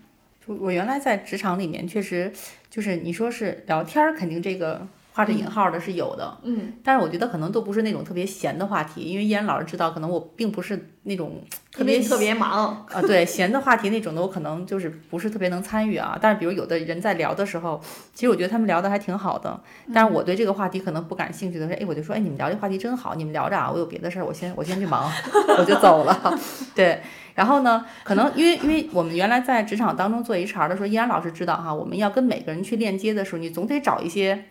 [0.45, 2.31] 我原来在职场里面确实
[2.69, 4.87] 就是你说是聊天儿，肯定这个
[5.17, 11.41] 画着引号的是有的，嗯，但是我觉得可能都不是那种特别闲的话题，因为依然老师知道，可能我并不是那种
[11.71, 16.15] 特别特别忙，啊，对闲的话题那种的，我可能就是不是特别能参与啊。
[16.21, 17.81] 但是比如有的人在聊的时候，
[18.13, 19.59] 其实我觉得他们聊的还挺好的，
[19.91, 25.11] 但是我对这个话题可能不感兴趣的时候，哎，我就说，哎，你们聊这话题真好，你们聊着啊，我有别的事儿，我先我先去忙，
[25.57, 26.39] 我就走了。
[26.75, 27.01] 对，
[27.33, 34.45] 然后呢，可能因为因为我们原来在职场当中做 HR 的时候，依然老师知道哈，我们要跟每个人去链接的时候，你总得找一些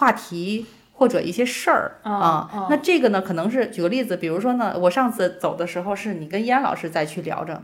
[0.00, 0.66] 话题。
[1.00, 7.62] 或者一些事儿啊，那这个呢，可能是举个例子，比如说呢，我上次走的时候是你跟依安老师再去聊着，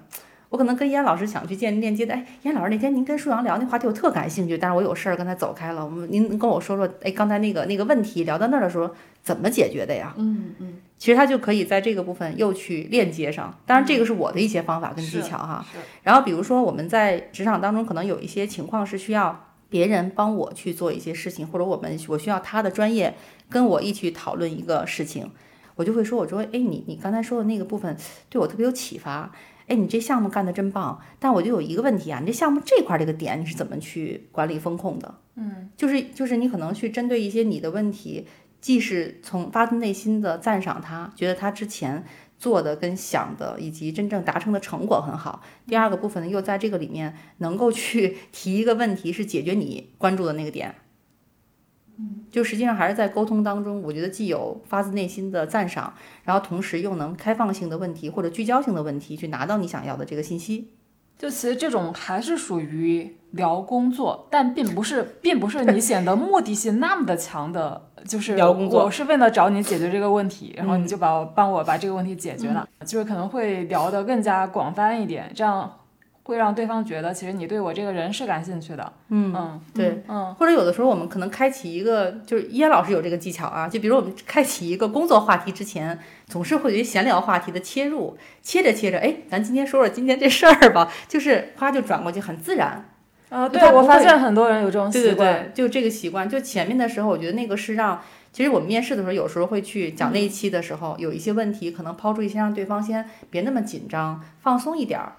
[0.49, 8.91] 我可能跟依安老师想去建立链接的，哎，依安老师那天您跟舒阳聊那话题我特感兴趣，但是我有事儿跟他走开了，我们您跟我说说，哎，刚才那个那个问题聊到那儿的时候
[9.23, 10.15] 怎么解决的呀？
[10.17, 15.63] 嗯嗯，其实他就可以在这个部分又去链接上，当然这个是我的一些方法跟技巧哈。
[15.71, 19.43] 是然后比如说我们在职场当中可能有一些情况是需要。
[19.69, 23.15] 别人帮我去做一些事情，或者我们我需要他的专业
[23.49, 25.31] 跟我一起讨论一个事情，
[25.75, 27.97] 我就会说，我说，哎，你你刚才说的那个部分
[28.29, 29.33] 对我特别有启发，
[29.67, 35.15] 哎，你这项目干得真棒，但我就有一个问题啊，你这项目这块这个点你是怎么去管理风控的？
[35.35, 38.27] 嗯，就是就是你可能去针对一些你的问题，
[38.61, 42.05] 既是从发自内心的赞赏他，觉得他之前。
[42.47, 45.43] 做的跟想的以及真正达成的成果很好。
[45.67, 50.77] 第二个部分呢，又在这个里面能够去 提一个问题，是解决你关注的那个点。
[51.99, 55.93] 嗯，就实际上还是在沟通当中，我觉得既有发自内心的赞赏，
[56.23, 60.76] 然后同时又能开放性的问题或者聚焦性的问题去拿到你想要的这个信息。
[61.19, 75.71] 就其实这种还是属于聊工作，但并不是，并不是你显得目的性那么的强的，就是聊工作我是为了找你解决这个问题，然后你就把我帮我把这个问题解决了，就是可能会聊得更加广泛一点，这样
[76.27, 78.93] 会让对方觉得其实你对我这个人是感兴趣的。
[79.11, 85.97] 嗯嗯，对，嗯，或者有的时候我们可能开启一个，就是叶老师有这个技巧啊，就比如我们开启一个工作话题之前，
[86.27, 92.85] 总是会有一闲聊话题的切入，切着切着，哎，咱今天说说今天这事儿吧，就是啪就转过去，很自然。
[93.29, 98.01] 啊，就对我发现很多人有这种对对习惯，对，就这个习惯，就前面的时候，我觉得那个是让，
[98.33, 105.15] 其实我们面试的时候，有时候会去讲那一期的时候，有一些问题可能抛出一些，让对方先别那么紧张，放松一点儿，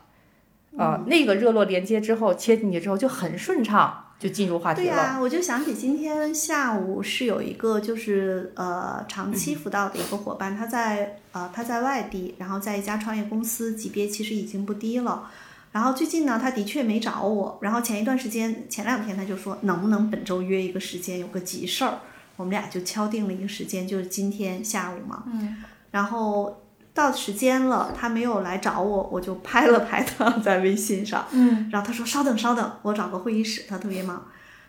[0.78, 4.88] 啊、那个热络连接之后切进去之后就很顺畅，就进入话题了。
[4.88, 15.30] 对呀、我就想起今天下午是有一个就是呃长期辅导的一个伙伴，他在呃他在外地，然后在一家创业公司，级别其实已经不低了。
[15.72, 17.60] 然后最近呢，他的确没找我。
[17.62, 22.00] 然后前一段时间，前两天他就说能不能本周约一个时间，有个急事儿。
[22.36, 25.24] 我们俩就敲定了一个时间，就是今天下午嘛。
[25.28, 25.58] 嗯。
[25.92, 26.64] 然后
[26.98, 31.28] 到时间了，他没有来找我，我就拍了拍他 在微信上。
[31.30, 34.26] 嗯，然后他说稍等稍等，我找个会议室，他特别忙。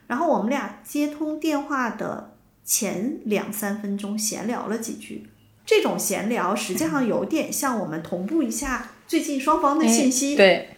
[0.07, 5.31] 然后我们俩接通电话的前两三分钟闲聊了几句。
[5.64, 10.37] 这种闲聊实际上有点像我们同步一下最近双方的信息。
[10.37, 10.76] 对，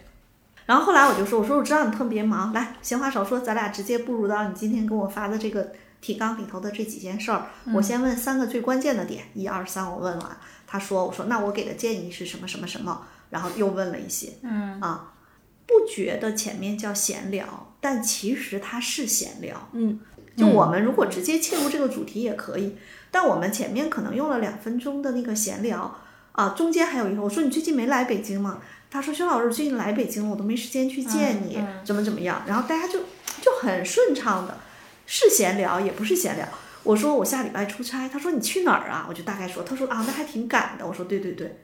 [0.65, 7.47] 然后后来我就说，我说我知道你特别忙，来，闲话少说，咱俩直接步入到你今天给我发的这个提纲里头的这几件事儿。
[7.73, 10.37] 我先问三个最关键的点，一二三，我问完，
[10.71, 15.11] 他说，我说那我给的建议是什么什么什么，然后又问了一些，嗯啊，
[15.67, 19.67] 不觉得前面叫闲聊，但其实它是闲聊。
[19.73, 19.99] 嗯，
[20.37, 22.77] 就我们如果直接切入这个主题也可以，
[23.11, 25.93] 但我们前面可能用了两分钟的那个闲聊
[26.31, 28.61] 啊，中间还有一个我说你最近没来北京吗？
[28.89, 32.43] 他说薛老师最近来北京了，我都没时间去见你，怎么怎么样？
[32.47, 32.99] 然后大家就
[33.41, 34.57] 就很顺畅的，
[35.05, 36.47] 是闲聊也不是闲聊。
[36.83, 39.05] 我说我下礼拜出差，他说你去哪儿啊？
[39.07, 40.85] 我就大概说，他说啊那还挺赶的。
[40.87, 41.63] 我说对对对，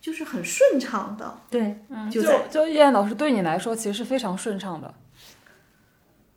[0.00, 4.92] 就是很顺畅的，对，嗯就在就叶燕老师对你来说其实是非常顺畅的，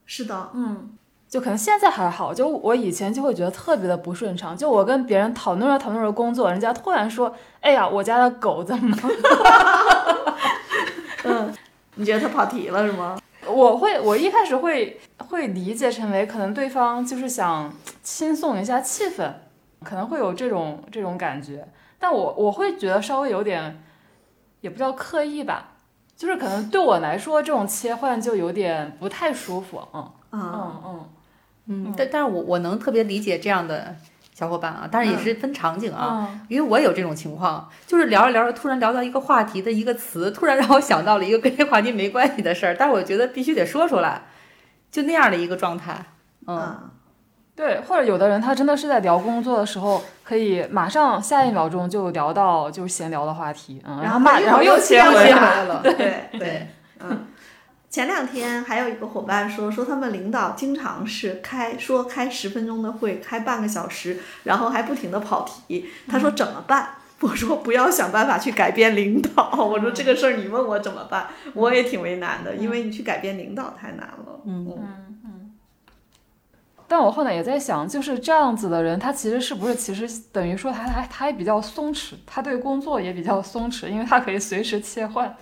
[0.05, 0.97] 是的，嗯
[1.27, 4.55] 就可能现在还好，就我以前就会觉得特别的不顺畅。
[4.55, 8.95] 就我跟别人讨论着讨论着工作，人家突然说：“哎呀，我家的狗怎么
[11.25, 11.51] 了
[11.95, 13.17] 你觉得他跑题了是吗？？”
[13.53, 14.99] 我会，我一开始会
[15.29, 19.31] 会理解成为可能对方就是想轻松一下气氛，
[19.83, 21.67] 可能会有这种这种感觉。
[21.99, 23.81] 但我我会觉得稍微有点，
[24.61, 25.71] 也不叫刻意吧，
[26.15, 29.81] 就是可能对我来说这种切换就有点不太舒服。
[29.93, 31.09] 嗯、嗯嗯。
[31.65, 33.95] 嗯，但但是我我能特别理解这样的
[34.33, 36.39] 小伙伴啊，但是也是分场景啊，嗯。
[36.49, 44.23] 因为我有这种情况，就是聊着聊着突然聊到一个话题的一个词，突然让我想到了一个跟这话题没关系的事儿，但是我觉得必须得说出来，
[44.91, 46.03] 就那样的一个状态，
[46.47, 46.89] 嗯，嗯。
[47.55, 55.93] 对，或者有的人他真的是在聊工作的时候，可以马上下一秒钟就聊到就是闲聊的话题，嗯，然后马然后又切回切来，了，对
[56.39, 56.67] 对，
[56.99, 57.27] 嗯。
[57.93, 65.85] 前两天还有一个伙伴说，说他们领导经常是开说开十分钟的会，开半个小时，然后还不停的跑题。
[66.07, 66.95] 他说怎么办？
[67.21, 69.51] 我说不要想办法去改变领导。
[69.63, 74.41] 我说这个事儿你问我怎么办，我也挺为难的，因为你去改变领导太难了。
[74.43, 75.53] 嗯嗯嗯
[76.87, 85.37] 但我后来也在想，就是这样子的人，他其实是不是其实等于说他他他也比较松弛，他对工作也比较松弛，因为他可以随时切换。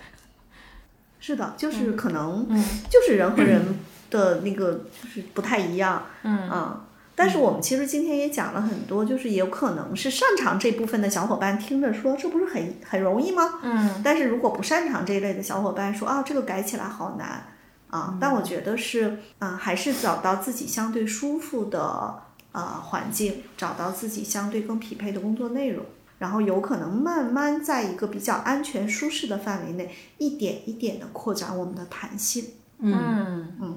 [1.22, 3.78] 是的，就是可能嗯就是人和人
[4.10, 6.02] 的那个就是不太一样。
[6.24, 6.84] 嗯啊。
[7.14, 13.60] 但是我们其实今天也讲了很多，就是也有可能是擅长这部分的小伙伴听着说，这不是很很容易吗？
[13.62, 17.46] 嗯但是如果不擅长这一类的小伙伴说啊，这个改起来好难
[17.88, 25.84] 啊，但我觉得是啊，还是找到自己相对舒服的啊环境，找到自己相对更匹配的工作内容，
[26.22, 32.44] 然后有可能慢慢在一个比较安全舒适的范围内，一点一点的扩展我们的弹性。
[32.78, 33.76] 嗯嗯。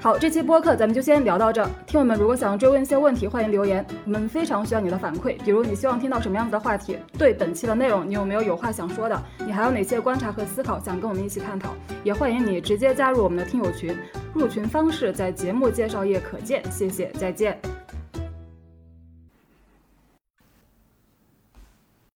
[0.00, 1.68] 好，这期播客咱们就先聊到这儿。
[1.86, 5.36] 听友们如果想追问一些问题，欢迎留言，我们非常需要你的反馈。
[5.44, 6.96] 比如你希望听到什么样子的话题？
[7.18, 9.22] 对本期的内容，你有没有有话想说的？
[9.44, 11.74] 你还有哪些观察和思考想跟我们一起探讨？
[12.02, 13.94] 也欢迎你直接加入我们的听友群，
[14.32, 16.62] 入群方式在节目介绍页可见。
[16.72, 17.60] 谢谢，再见。